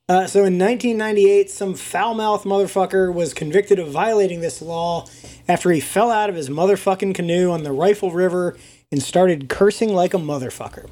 [0.10, 5.08] Uh, so in 1998, some foul mouthed motherfucker was convicted of violating this law
[5.48, 8.58] after he fell out of his motherfucking canoe on the Rifle River
[8.92, 10.90] and started cursing like a motherfucker.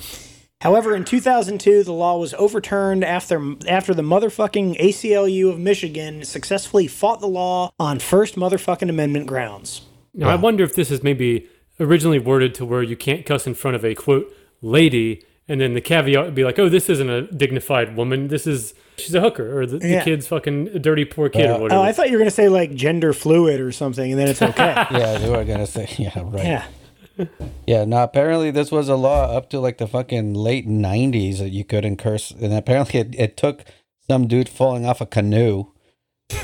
[0.62, 6.88] However, in 2002, the law was overturned after after the motherfucking ACLU of Michigan successfully
[6.88, 9.82] fought the law on First Motherfucking Amendment grounds.
[10.14, 11.48] Now, I wonder if this is maybe
[11.80, 15.74] originally worded to where you can't cuss in front of a quote lady, and then
[15.74, 18.28] the caveat would be like, "Oh, this isn't a dignified woman.
[18.28, 20.00] This is she's a hooker, or the, Yeah.
[20.00, 22.20] the kid's fucking a dirty poor kid, or whatever." Oh, whatever." I thought you were
[22.20, 24.74] gonna say like gender fluid or something, and then it's okay.
[24.92, 26.46] Yeah, they were gonna say, yeah, right.
[26.46, 26.66] yeah.
[27.68, 31.50] Yeah, no, apparently this was a law up to like the fucking late 90s that
[31.50, 32.32] you couldn't curse.
[32.32, 33.66] And apparently it, it took
[34.10, 35.66] some dude falling off a canoe.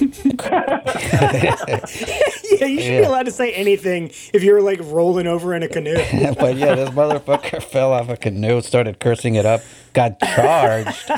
[2.60, 5.64] Yeah, you should be allowed to say anything if you were like rolling over in
[5.64, 5.96] a canoe.
[6.40, 9.62] but yeah, this motherfucker fell off a canoe, started cursing it up,
[9.94, 11.10] got charged,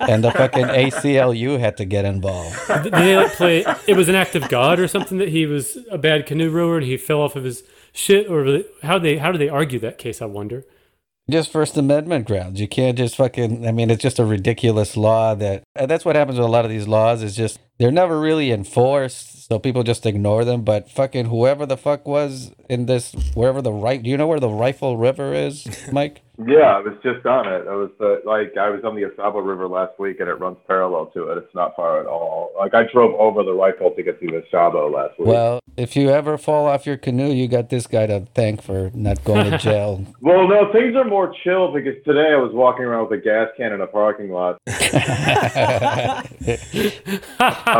[0.00, 2.56] and the fucking ACLU had to get involved.
[2.82, 3.64] Did they like play?
[3.86, 6.78] It was an act of God or something that he was a bad canoe rower
[6.78, 7.62] and he fell off of his
[7.92, 10.20] shit, or really- how they how do they argue that case?
[10.22, 10.64] I wonder.
[11.30, 12.60] Just First Amendment grounds.
[12.60, 13.66] You can't just fucking.
[13.66, 15.62] I mean, it's just a ridiculous law that.
[15.76, 17.22] And that's what happens with a lot of these laws.
[17.22, 20.62] Is just they're never really enforced, so people just ignore them.
[20.62, 24.02] But fucking whoever the fuck was in this, wherever the right.
[24.02, 26.22] Do you know where the Rifle River is, Mike?
[26.38, 27.66] Yeah, I was just on it.
[27.68, 30.34] I was uh, like, I was on the Au Sable River last week, and it
[30.34, 31.38] runs parallel to it.
[31.38, 32.52] It's not far at all.
[32.58, 35.28] Like, I drove over the rifle to get to the Au Sable last week.
[35.28, 38.90] Well, if you ever fall off your canoe, you got this guy to thank for
[38.94, 40.04] not going to jail.
[40.22, 43.48] Well, no, things are more chill because today I was walking around with a gas
[43.56, 44.60] can in a parking lot.
[44.66, 46.22] I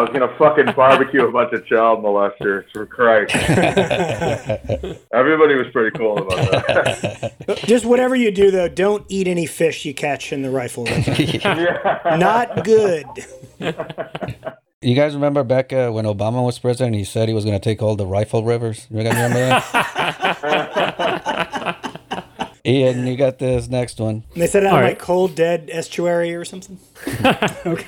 [0.00, 3.34] was gonna fucking barbecue a bunch of child molesters for Christ.
[5.12, 7.58] Everybody was pretty cool about that.
[7.66, 10.84] Just whatever you do, though, don't eat any fish you catch in the rifle.
[10.86, 11.22] River.
[11.22, 12.16] yeah.
[12.18, 13.06] Not good.
[14.82, 16.96] You guys remember back uh, when Obama was president?
[16.96, 18.86] He said he was going to take all the rifle rivers.
[18.88, 19.76] You guys remember that?
[22.64, 24.24] Ian, you got this next one.
[24.32, 26.78] And they said it on All like cold dead estuary or something.
[27.66, 27.86] Okay.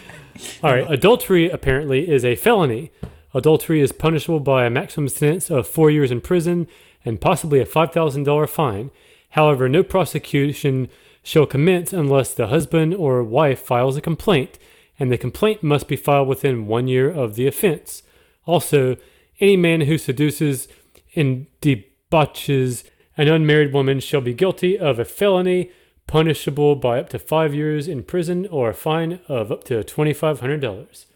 [0.63, 2.91] All right, adultery apparently is a felony.
[3.33, 6.67] Adultery is punishable by a maximum sentence of four years in prison
[7.07, 8.91] and possibly a $5,000 fine.
[9.31, 10.89] However, no prosecution
[11.23, 14.59] shall commence unless the husband or wife files a complaint,
[15.03, 18.05] and the complaint must be filed within one year of the offense.
[18.47, 18.97] Also,
[19.41, 20.69] Any man who seduces
[21.17, 22.85] and debauches
[23.17, 25.71] an unmarried woman shall be guilty of a felony
[26.07, 31.07] punishable by up to five years in prison or a fine of up to $2,500.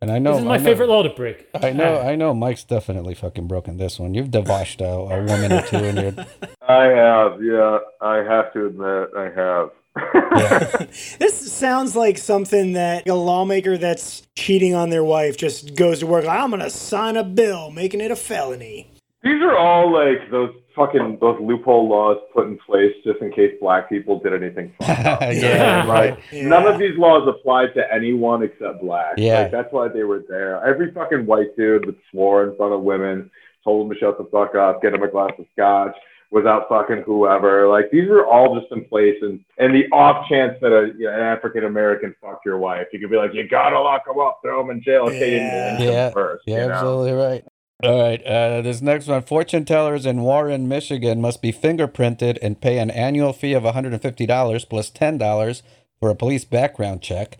[0.00, 1.48] And I know This is my know- favorite law to break.
[1.54, 2.34] I know, I know.
[2.34, 4.14] Mike's definitely fucking broken this one.
[4.14, 6.12] You've debauched a, a woman or two in your.
[6.68, 7.78] I have, yeah.
[8.00, 9.70] I have to admit, I have.
[11.18, 16.06] This sounds like something that a lawmaker that's cheating on their wife just goes to
[16.06, 16.26] work.
[16.26, 18.90] I'm gonna sign a bill making it a felony.
[19.22, 23.54] These are all like those fucking those loophole laws put in place just in case
[23.60, 26.48] black people did anything fucked yeah, Like Yeah.
[26.48, 29.14] none of these laws apply to anyone except black.
[29.16, 29.42] Yeah.
[29.42, 30.64] Like that's why they were there.
[30.66, 33.30] Every fucking white dude that swore in front of women,
[33.62, 35.94] told them to shut the fuck up, get them a glass of scotch,
[36.34, 37.68] was out fucking whoever.
[37.68, 41.04] Like these are all just in place and and the off chance that a you
[41.04, 44.18] know, an African American fucked your wife, you could be like, You gotta lock them
[44.18, 45.02] up, throw them in jail.
[45.02, 45.78] Okay, you Yeah.
[45.78, 46.10] Yeah.
[46.10, 46.42] first.
[46.46, 46.74] Yeah, you know?
[46.74, 47.44] absolutely right.
[47.82, 52.60] All right, uh, this next one: fortune tellers in Warren, Michigan, must be fingerprinted and
[52.60, 55.62] pay an annual fee of one hundred and fifty dollars plus plus ten dollars
[56.00, 57.36] for a police background check.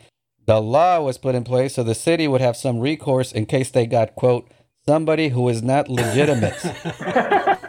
[0.46, 3.70] The law was put in place so the city would have some recourse in case
[3.70, 4.50] they got quote
[4.86, 6.62] somebody who is not legitimate.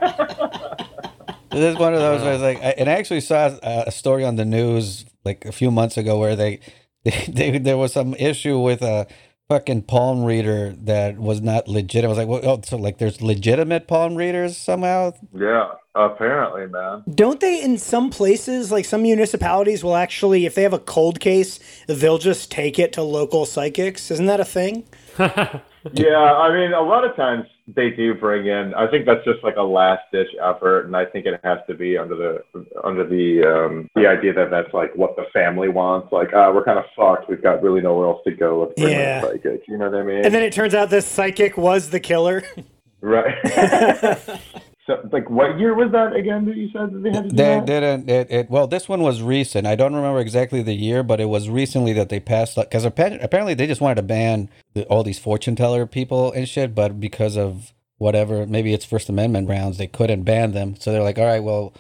[1.55, 2.47] This is one of those where uh-huh.
[2.47, 5.53] it's like, I, and I actually saw a, a story on the news like a
[5.53, 6.59] few months ago where they,
[7.03, 9.07] they, they there was some issue with a
[9.47, 12.03] fucking palm reader that was not legit.
[12.03, 15.13] I was like, well, oh, so like there's legitimate palm readers somehow.
[15.33, 17.03] Yeah, apparently, man.
[17.13, 21.21] Don't they in some places, like some municipalities, will actually, if they have a cold
[21.21, 24.11] case, they'll just take it to local psychics?
[24.11, 24.85] Isn't that a thing?
[25.93, 28.73] Yeah, I mean, a lot of times they do bring in.
[28.75, 31.73] I think that's just like a last ditch effort, and I think it has to
[31.73, 36.11] be under the under the um, the idea that that's like what the family wants.
[36.11, 37.27] Like, uh, we're kind of fucked.
[37.29, 38.61] We've got really nowhere else to go.
[38.61, 39.19] Let's bring Yeah.
[39.19, 39.63] in a psychic.
[39.67, 40.23] You know what I mean?
[40.25, 42.43] And then it turns out this psychic was the killer.
[43.01, 43.35] right.
[44.87, 46.45] so, like, what year was that again?
[46.45, 47.65] That you said that they had to do They that?
[47.65, 48.09] didn't.
[48.09, 49.65] It, it well, this one was recent.
[49.67, 52.55] I don't remember exactly the year, but it was recently that they passed.
[52.55, 56.75] Because apparently they just wanted to ban the, all these fortune teller people and shit,
[56.75, 60.75] but because of whatever, maybe it's First Amendment grounds, they couldn't ban them.
[60.79, 61.73] So they're like, all right, well,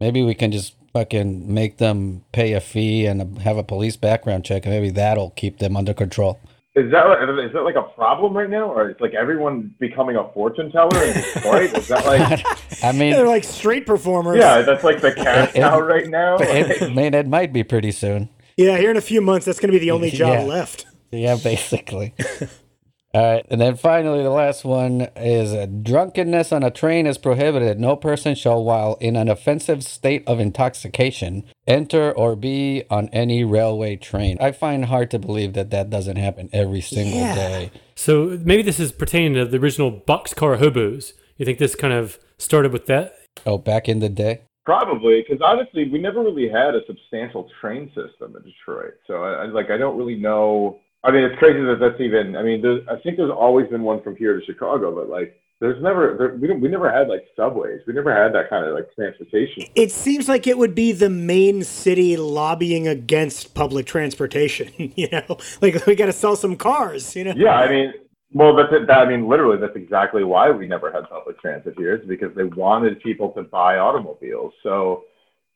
[0.00, 4.44] maybe we can just fucking make them pay a fee and have a police background
[4.44, 6.40] check, and maybe that'll keep them under control.
[6.78, 10.28] Is that is that like a problem right now, or is like everyone becoming a
[10.32, 11.76] fortune teller in Detroit?
[11.76, 12.44] Is that like
[12.84, 14.38] I mean, They're like street performers.
[14.38, 16.36] yeah, that's like the cash It- cow right now?
[16.40, 18.28] it, I mean, it might be pretty soon.
[18.56, 20.42] Yeah, here in a few months, that's going to be the only job Yeah.
[20.42, 20.86] left.
[21.10, 22.14] Yeah, basically.
[23.14, 27.16] All right, and then finally, the last one is uh, drunkenness on a train is
[27.16, 27.80] prohibited.
[27.80, 33.44] No person shall, while in an offensive state of intoxication, enter or be on any
[33.44, 34.36] railway train.
[34.40, 37.34] I find hard to believe that that doesn't happen every single Yeah.
[37.34, 37.70] day.
[37.94, 41.14] So maybe this is pertaining to the original boxcar hobos.
[41.38, 43.14] You think this kind of started with that?
[43.46, 44.40] Oh, back in the day.
[44.66, 48.94] Probably, because honestly, we never really had a substantial train system in Detroit.
[49.06, 50.78] So, I, I like, I don't really know.
[51.08, 52.36] I mean, it's crazy that that's even.
[52.36, 55.40] I mean, there's, I think there's always been one from here to Chicago, but like,
[55.58, 56.16] there's never.
[56.18, 57.80] There, we don't, we never had like subways.
[57.86, 59.64] We never had that kind of like transportation.
[59.74, 64.70] It seems like it would be the main city lobbying against public transportation.
[64.98, 67.16] You know, like we got to sell some cars.
[67.16, 67.34] You know.
[67.36, 67.94] Yeah, I mean,
[68.32, 68.86] well, that's it.
[68.86, 71.96] That, I mean, literally, that's exactly why we never had public transit here.
[71.96, 74.52] Is because they wanted people to buy automobiles.
[74.62, 75.04] So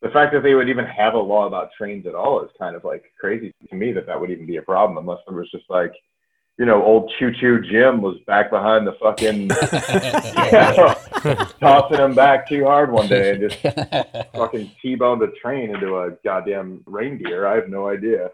[0.03, 2.75] the fact that they would even have a law about trains at all is kind
[2.75, 5.51] of like crazy to me that that would even be a problem, unless there was
[5.51, 5.93] just like,
[6.59, 12.15] you know, old Choo Choo Jim was back behind the fucking, you know, tossing him
[12.15, 13.63] back too hard one day and just
[14.35, 17.47] fucking T-boned a train into a goddamn reindeer.
[17.47, 18.31] I have no idea.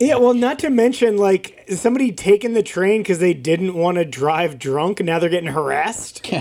[0.00, 4.04] Yeah, well, not to mention like somebody taking the train because they didn't want to
[4.04, 6.24] drive drunk, and now they're getting harassed.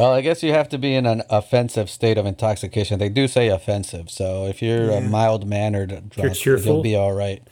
[0.00, 2.98] Well, I guess you have to be in an offensive state of intoxication.
[2.98, 4.10] They do say offensive.
[4.10, 7.42] So if you're a mild mannered drunk, you'll be all right.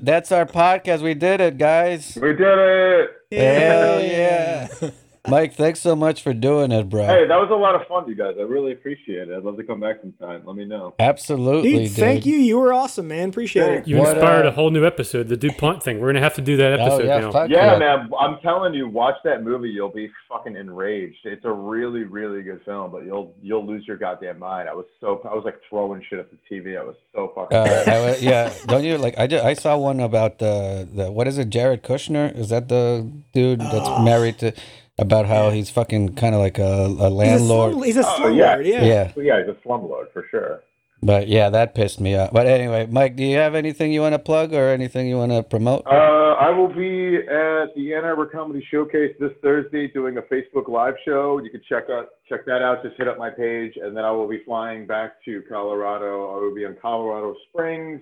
[0.00, 1.02] That's our podcast.
[1.02, 2.16] We did it, guys.
[2.18, 3.10] We did it.
[3.30, 4.68] Hell yeah.
[5.26, 7.06] Mike, thanks so much for doing it, bro.
[7.06, 8.34] Hey, that was a lot of fun, you guys.
[8.38, 9.34] I really appreciate it.
[9.34, 10.42] I'd love to come back sometime.
[10.44, 10.94] Let me know.
[10.98, 11.92] Absolutely, Dude, dude.
[11.96, 12.36] thank you.
[12.36, 13.30] You were awesome, man.
[13.30, 13.88] Appreciate it.
[13.88, 15.98] You What, inspired uh, a whole new episode, the DuPont thing.
[15.98, 17.44] We're gonna have to do that Oh, episode yeah, now.
[17.44, 17.78] Yeah, yeah.
[17.78, 18.10] man.
[18.20, 19.70] I'm telling you, watch that movie.
[19.70, 21.24] You'll be fucking enraged.
[21.24, 24.68] It's a really, really good film, but you'll you'll lose your goddamn mind.
[24.68, 26.78] I was so I was like throwing shit at the TV.
[26.78, 27.56] I was so fucking.
[27.56, 27.88] Uh, pissed.
[27.88, 29.18] I wa- yeah, don't you like?
[29.18, 31.48] I did, I saw one about the the what is it?
[31.48, 34.02] Jared Kushner is that the dude that's Oh.
[34.04, 34.52] married to?
[34.96, 37.72] About how he's fucking kind of like a, a He's a, landlord.
[37.72, 38.58] slum, he's a Oh, slumlord, yeah.
[38.60, 38.84] yeah.
[38.84, 40.60] yeah, yeah, he's a slumlord for sure.
[41.02, 42.30] But yeah, that pissed me off.
[42.32, 45.32] But anyway, Mike, do you have anything you want to plug or anything you want
[45.32, 45.84] to promote?
[45.86, 50.68] Uh, I will be at the Ann Arbor Comedy Showcase this Thursday doing a Facebook
[50.68, 51.40] Live show.
[51.42, 52.82] You can check out check that out.
[52.82, 56.30] Just hit up my page, and then I will be flying back to Colorado.
[56.34, 58.00] I will be in Colorado Springs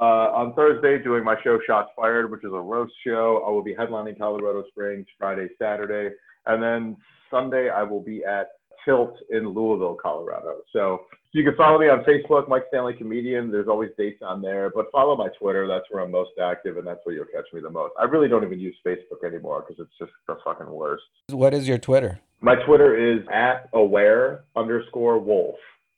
[0.00, 3.42] uh, on Thursday doing my show Shots Fired, which is a roast show.
[3.46, 6.14] I will be headlining Colorado Springs Friday, Saturday,
[6.48, 6.96] and then
[7.30, 8.48] Sunday I will be at
[8.84, 10.62] Tilt in Louisville, Colorado.
[10.72, 11.02] So
[11.32, 13.50] you can follow me on Facebook, Mike Stanley Comedian.
[13.50, 15.68] There's always dates on there, but follow my Twitter.
[15.68, 17.92] That's where I'm most active, and that's where you'll catch me the most.
[18.00, 21.04] I really don't even use Facebook anymore because it's just the fucking worst.
[21.28, 22.20] What is your Twitter?
[22.40, 25.56] My Twitter is at aware underscore wolf,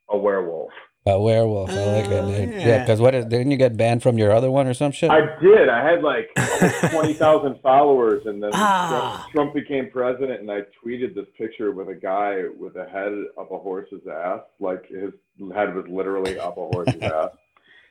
[0.08, 0.72] a werewolf.
[1.06, 1.70] A werewolf.
[1.70, 2.12] I like it.
[2.12, 2.50] Oh, dude.
[2.50, 2.58] yeah.
[2.66, 5.10] Yeah, because what is, didn't you get banned from your other one or some shit?
[5.10, 5.68] I did.
[5.70, 6.28] I had like
[6.90, 9.26] 20,000 followers, and then Ah.
[9.32, 13.12] Trump, Trump became president, and I tweeted this picture with a guy with a head
[13.38, 15.12] up a horse's ass, like his
[15.54, 17.30] head was literally up a horse's ass.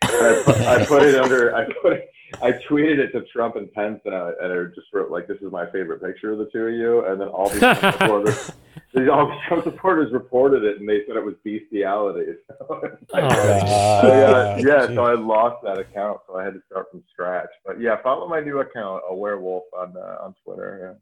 [0.03, 1.55] And I put, I put it under.
[1.55, 2.09] I put it.
[2.43, 5.37] I tweeted it to Trump and Pence, and I, and I just wrote like, "This
[5.41, 8.51] is my favorite picture of the two of you." And then all these Trump supporters,
[8.93, 12.33] these- all these Trump supporters reported it, and they said it was bestiality.
[12.69, 12.81] Oh,
[13.13, 14.87] Ah, yeah, yeah.
[14.87, 14.95] gee.
[14.95, 17.49] So I lost that account, so I had to start from scratch.
[17.65, 20.97] But yeah, follow my new account, a werewolf, on uh, on Twitter.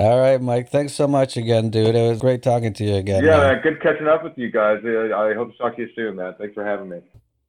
[0.00, 0.68] All right, Mike.
[0.68, 1.96] Thanks so much again, dude.
[1.96, 3.24] It was great talking to you again.
[3.24, 3.54] yeah, man.
[3.54, 4.78] man, good catching up with you guys.
[4.84, 6.34] Uh, I hope to talk to you soon, man.
[6.38, 6.98] Thanks for having me.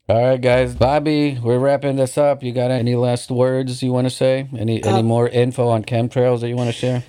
[0.08, 0.74] All right, guys.
[0.74, 2.42] Bobby, we're wrapping this up.
[2.42, 4.50] You got any last words you want to say?
[4.58, 7.04] Any any Uh, more info on chemtrails that you want to share?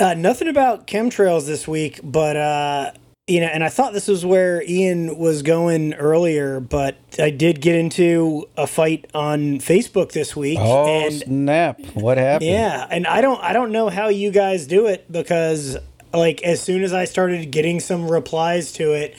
[0.00, 2.92] Uh, nothing about chemtrails this week, but uh,
[3.26, 7.60] you know, and I thought this was where Ian was going earlier, but I did
[7.60, 11.80] get into a fight on Facebook this week, Oh and snap!
[11.94, 12.50] What happened?
[12.50, 15.76] yeah, and I don't, I don't know how you guys do it because,
[16.12, 19.16] like, as soon as I started getting some replies to it,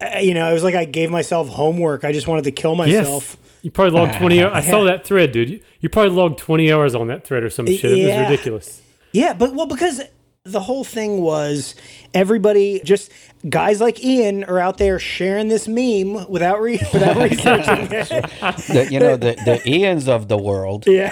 [0.00, 2.04] uh, you know, it was like I gave myself homework.
[2.04, 3.36] I just wanted to kill myself.
[3.36, 3.36] Yes.
[3.62, 4.52] You probably logged 20 hours.
[4.54, 5.50] I saw that thread, dude.
[5.50, 7.84] You, you probably logged 20 hours on that thread or some shit.
[7.98, 8.80] It was ridiculous.
[9.12, 10.02] Yeah, but well, because
[10.44, 11.74] the whole thing was
[12.14, 13.12] everybody just
[13.48, 18.08] guys like Ian are out there sharing this meme without re- without researching it.
[18.08, 20.86] The, you know the the Ians of the world.
[20.86, 21.10] Yeah,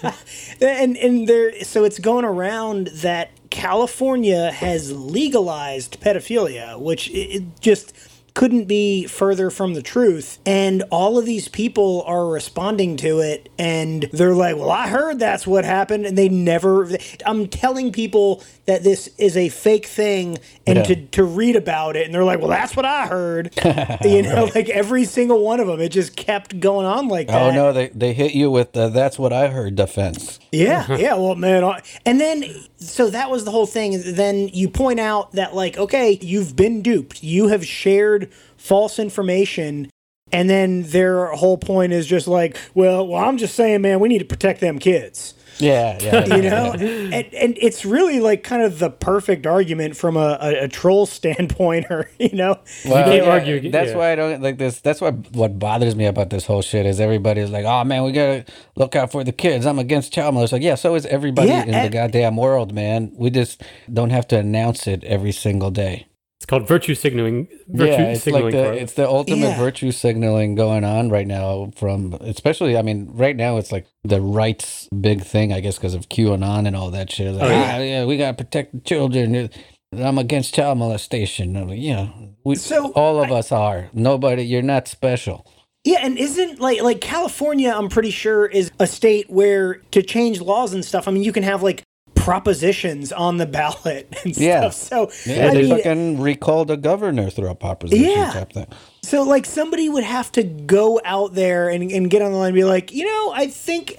[0.60, 7.60] and and there, so it's going around that California has legalized pedophilia, which it, it
[7.60, 7.92] just
[8.38, 10.38] couldn't be further from the truth.
[10.46, 15.18] And all of these people are responding to it, and they're like, "Well, I heard
[15.18, 16.88] that's what happened," and they never.
[17.26, 20.38] I'm telling people that this is a fake thing,
[20.68, 20.82] and Yeah.
[20.84, 23.50] to to read about it, and they're like, "Well, that's what I heard."
[24.04, 27.32] you know, like every single one of them, it just kept going on like oh,
[27.32, 27.42] that.
[27.42, 30.38] Oh no, they they hit you with the "that's what I heard" defense.
[30.52, 31.00] Yeah, mm-hmm.
[31.02, 31.14] yeah.
[31.14, 32.44] Well, man, I- and then
[32.78, 34.00] so that was the whole thing.
[34.06, 37.24] Then you point out that like, okay, you've been duped.
[37.24, 38.27] You have shared
[38.58, 39.88] false information,
[40.30, 44.08] and then their whole point is just like, well, well, I'm just saying, man, we
[44.08, 45.34] need to protect them kids.
[45.58, 46.24] Yeah, yeah.
[46.36, 50.64] You know, and, and it's really like kind of the perfect argument from a, a,
[50.64, 53.96] a troll standpoint, or you know, Well, can't yeah, argue That's yeah.
[53.96, 54.80] why I don't like this.
[54.80, 58.12] That's what what bothers me about this whole shit is everybody's like, "Oh man, we
[58.12, 58.44] gotta
[58.76, 60.52] look out for the kids." I'm against child molesters.
[60.52, 63.12] Like, yeah, so is everybody Yeah, in the goddamn world, man.
[63.16, 63.62] We just
[63.92, 66.07] don't have to announce it every single day.
[66.48, 67.46] It's called virtue signaling.
[67.68, 68.44] Virtue yeah, it's signaling.
[68.46, 68.80] like the Carlos.
[68.82, 69.58] it's the ultimate Yeah.
[69.58, 71.70] virtue signaling going on right now.
[71.76, 75.92] From especially, I mean, right now it's like the rights big thing, I guess, because
[75.92, 77.34] of QAnon and all that shit.
[77.34, 77.72] Like, Oh, yeah.
[77.76, 79.50] ah, yeah, we gotta protect the children.
[79.94, 81.54] I'm against child molestation.
[81.54, 82.08] I'm like, yeah,
[82.44, 83.90] we So, all of us are.
[83.92, 85.44] Nobody, you're not special.
[85.84, 87.70] Yeah, and isn't like like California?
[87.76, 91.06] I'm pretty sure is a state where to change laws and stuff.
[91.08, 91.82] I mean, you can have like
[92.20, 94.70] propositions on the ballot and Yeah.
[94.70, 95.12] stuff.
[95.24, 98.30] So Yeah, I they mean, fucking recalled a governor through a proposition Yeah.
[98.32, 98.66] type thing.
[99.02, 102.48] so like somebody would have to go out there and, and get on the line
[102.48, 103.94] and be like, you know, I think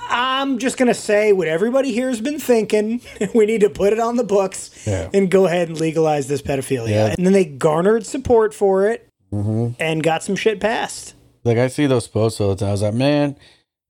[0.00, 3.00] I'm just gonna say what everybody here has been thinking.
[3.34, 5.08] we need to put it on the books Yeah.
[5.14, 6.88] and go ahead and legalize this pedophilia.
[6.88, 7.04] Yeah.
[7.10, 7.14] Mm-hmm.
[7.18, 11.14] And then they garnered support for it and got some shit passed.
[11.44, 12.68] Like I see those posts all the time.
[12.68, 13.36] I was like, man,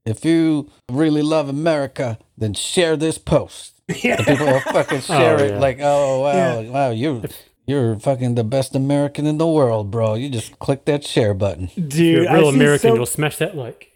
[0.05, 3.81] if you really love America, then share this post.
[4.03, 4.17] Yeah.
[4.19, 5.59] And people will fucking oh, share Oh, it yeah.
[5.59, 6.71] like, oh wow, Yeah.
[6.71, 7.23] wow, you
[7.67, 10.15] you're fucking the best American in the world, bro.
[10.15, 11.71] You just click that share button.
[11.77, 12.91] Dude, You're a I've real seen American.
[12.91, 13.92] so- You'll smash that like.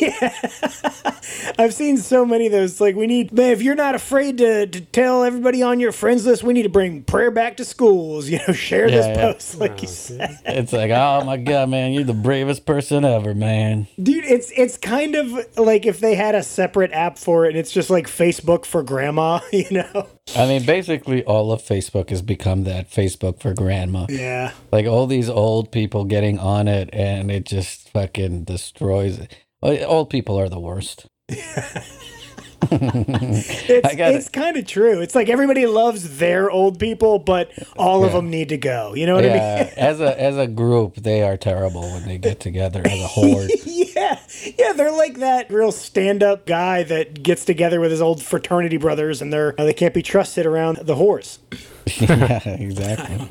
[0.00, 0.32] Yeah.
[1.58, 2.80] I've seen so many of those.
[2.80, 6.26] Like, we need, man, if you're not afraid to, to tell everybody on your friends
[6.26, 8.28] list, we need to bring prayer back to schools.
[8.28, 9.32] You know, share this Yeah, yeah.
[9.32, 10.38] post, like you said.
[10.44, 13.86] It's like, oh my god, man, you're the bravest person ever, man.
[14.02, 17.58] Dude, it's it's kind of like if they had a separate app for it and
[17.58, 20.08] it's just like Facebook for grandma, you know?
[20.34, 24.06] I mean, basically, all of Facebook has become that Facebook for grandma.
[24.08, 24.52] Yeah.
[24.72, 29.35] Like all these old people getting on it, and it just fucking destroys it.
[29.66, 31.06] Well, Old people are the worst.
[32.68, 35.00] It's, it's kind of true.
[35.00, 38.94] It's like everybody loves their old people, but all of them need to go.
[38.94, 39.36] You know what I mean?
[39.36, 43.06] Yeah, as a as a group, they are terrible when they get together as a
[43.06, 43.50] horde.
[43.66, 44.18] yeah,
[44.58, 49.22] yeah, they're like that real stand-up guy that gets together with his old fraternity brothers,
[49.22, 51.38] and they're they can't be trusted around the horse.
[52.00, 53.28] yeah, exactly.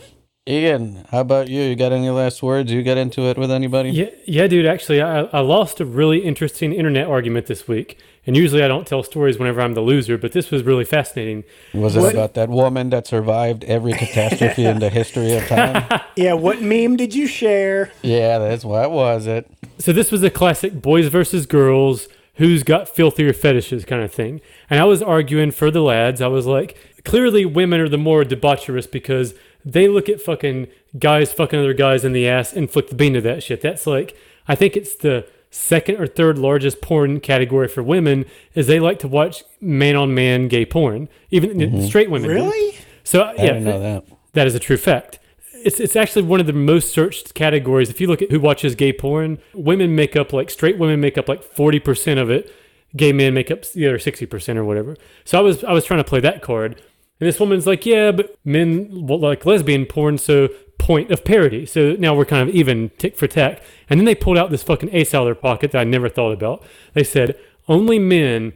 [0.47, 1.63] Ian, how about you?
[1.63, 2.71] You got any last words?
[2.71, 3.89] You get into it with anybody?
[3.89, 4.67] Yeah, yeah, dude.
[4.67, 7.97] Actually, I, I lost a really interesting internet argument this week.
[8.27, 11.45] And usually I don't tell stories whenever I'm the loser, but this was really fascinating.
[11.73, 16.01] Was it about that woman that survived every catastrophe in the history of time?
[16.15, 17.91] Yeah, what meme did you share?
[18.01, 19.49] Yeah, that's what was it.
[19.79, 24.41] So this was a classic boys versus girls, who's got filthier fetishes kind of thing.
[24.69, 26.21] And I was arguing for the lads.
[26.21, 29.33] I was like, clearly women are the more debaucherous because
[29.65, 30.67] they look at fucking
[30.99, 33.61] guys fucking other guys in the ass and flick the bean to that shit.
[33.61, 34.15] That's like,
[34.47, 38.99] I think it's the second or third largest porn category for women is they like
[38.99, 41.81] to watch man on man gay porn, even mm-hmm.
[41.81, 42.29] straight women.
[42.29, 42.35] do.
[42.35, 42.77] Really?
[43.03, 44.05] So I yeah, know that.
[44.33, 45.19] that is a true fact.
[45.53, 47.89] It's, it's actually one of the most searched categories.
[47.89, 51.17] If you look at who watches gay porn, women make up like straight women make
[51.17, 52.53] up like forty percent of it.
[52.95, 54.95] Gay men make up the other sixty percent or whatever.
[55.23, 56.81] So I was I was trying to play that card,
[57.19, 61.65] and this woman's like, yeah, but men like lesbian porn, so point of parity.
[61.65, 63.61] So now we're kind of even tick for tack.
[63.89, 66.09] And then they pulled out this fucking ace out of their pocket that I never
[66.09, 66.63] thought about.
[66.93, 68.53] They said only men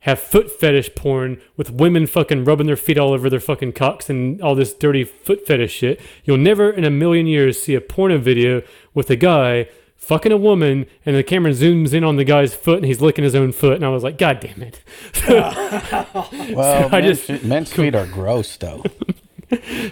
[0.00, 4.10] have foot fetish porn with women fucking rubbing their feet all over their fucking cocks
[4.10, 6.00] and all this dirty foot fetish shit.
[6.24, 8.62] You'll never in a million years see a porno video
[8.94, 9.68] with a guy
[10.02, 13.22] fucking a woman and the camera zooms in on the guy's foot and he's licking
[13.24, 14.82] his own foot and I was like, God damn it.
[16.54, 18.82] Well, I just- fe- men's feet are gross, though.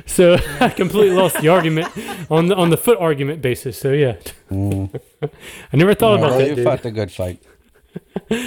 [0.07, 1.89] So I completely lost the argument
[2.31, 3.77] on the on the foot argument basis.
[3.77, 4.17] So yeah.
[4.51, 4.89] Mm.
[5.23, 6.49] I never thought about Well, that.
[6.49, 6.65] you dude.
[6.65, 7.43] fought the good fight.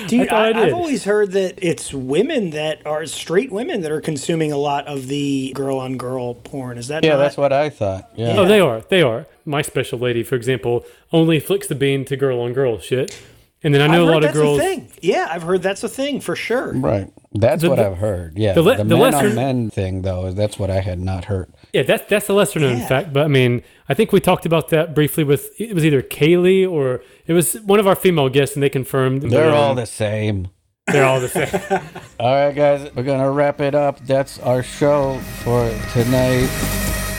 [0.07, 0.63] Dude, thought I I, did.
[0.69, 4.87] have always heard that it's women that are straight women that are consuming a lot
[4.87, 6.77] of the girl on girl porn.
[6.77, 7.17] Is that Yeah, not?
[7.17, 8.09] that's what I thought.
[8.15, 8.35] Yeah.
[8.37, 8.81] Oh, they are.
[8.81, 9.25] They are.
[9.45, 13.21] My special lady, for example, only flicks the bean to girl on girl shit.
[13.65, 14.59] And then I know I've a heard lot of girls.
[14.59, 14.87] a thing.
[15.01, 16.73] Yeah, I've heard that's a thing for sure.
[16.73, 17.09] Right.
[17.33, 18.37] That's The- what the- I've heard.
[18.37, 18.53] Yeah.
[18.53, 21.47] the The, the men lesser- on men thing, though, that's what I had not heard.
[21.73, 22.87] Yeah, that's that's a lesser known Yeah.
[22.87, 23.13] fact.
[23.13, 26.69] But I mean, I think we talked about that briefly with it was either Kaylee
[26.69, 29.87] or it was one of our female guests, and they confirmed They're um, all the
[29.87, 30.49] same.
[30.87, 31.49] they're all the same.
[32.19, 34.05] All right, guys, we're gonna wrap it up.
[34.05, 36.47] That's our show for tonight.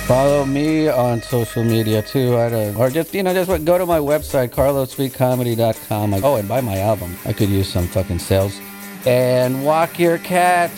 [0.06, 2.36] Follow me on social media too.
[2.36, 6.14] I don't, or just you know, just go to my website, carlosfreecomedy.com.
[6.22, 7.16] Oh, and buy my album.
[7.24, 8.60] I could use some fucking sales.
[9.06, 10.70] And walk your cat.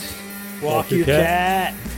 [0.62, 1.74] Walk your your cat.
[1.74, 1.95] cat.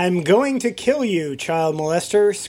[0.00, 2.48] I'm going to kill you, child molester.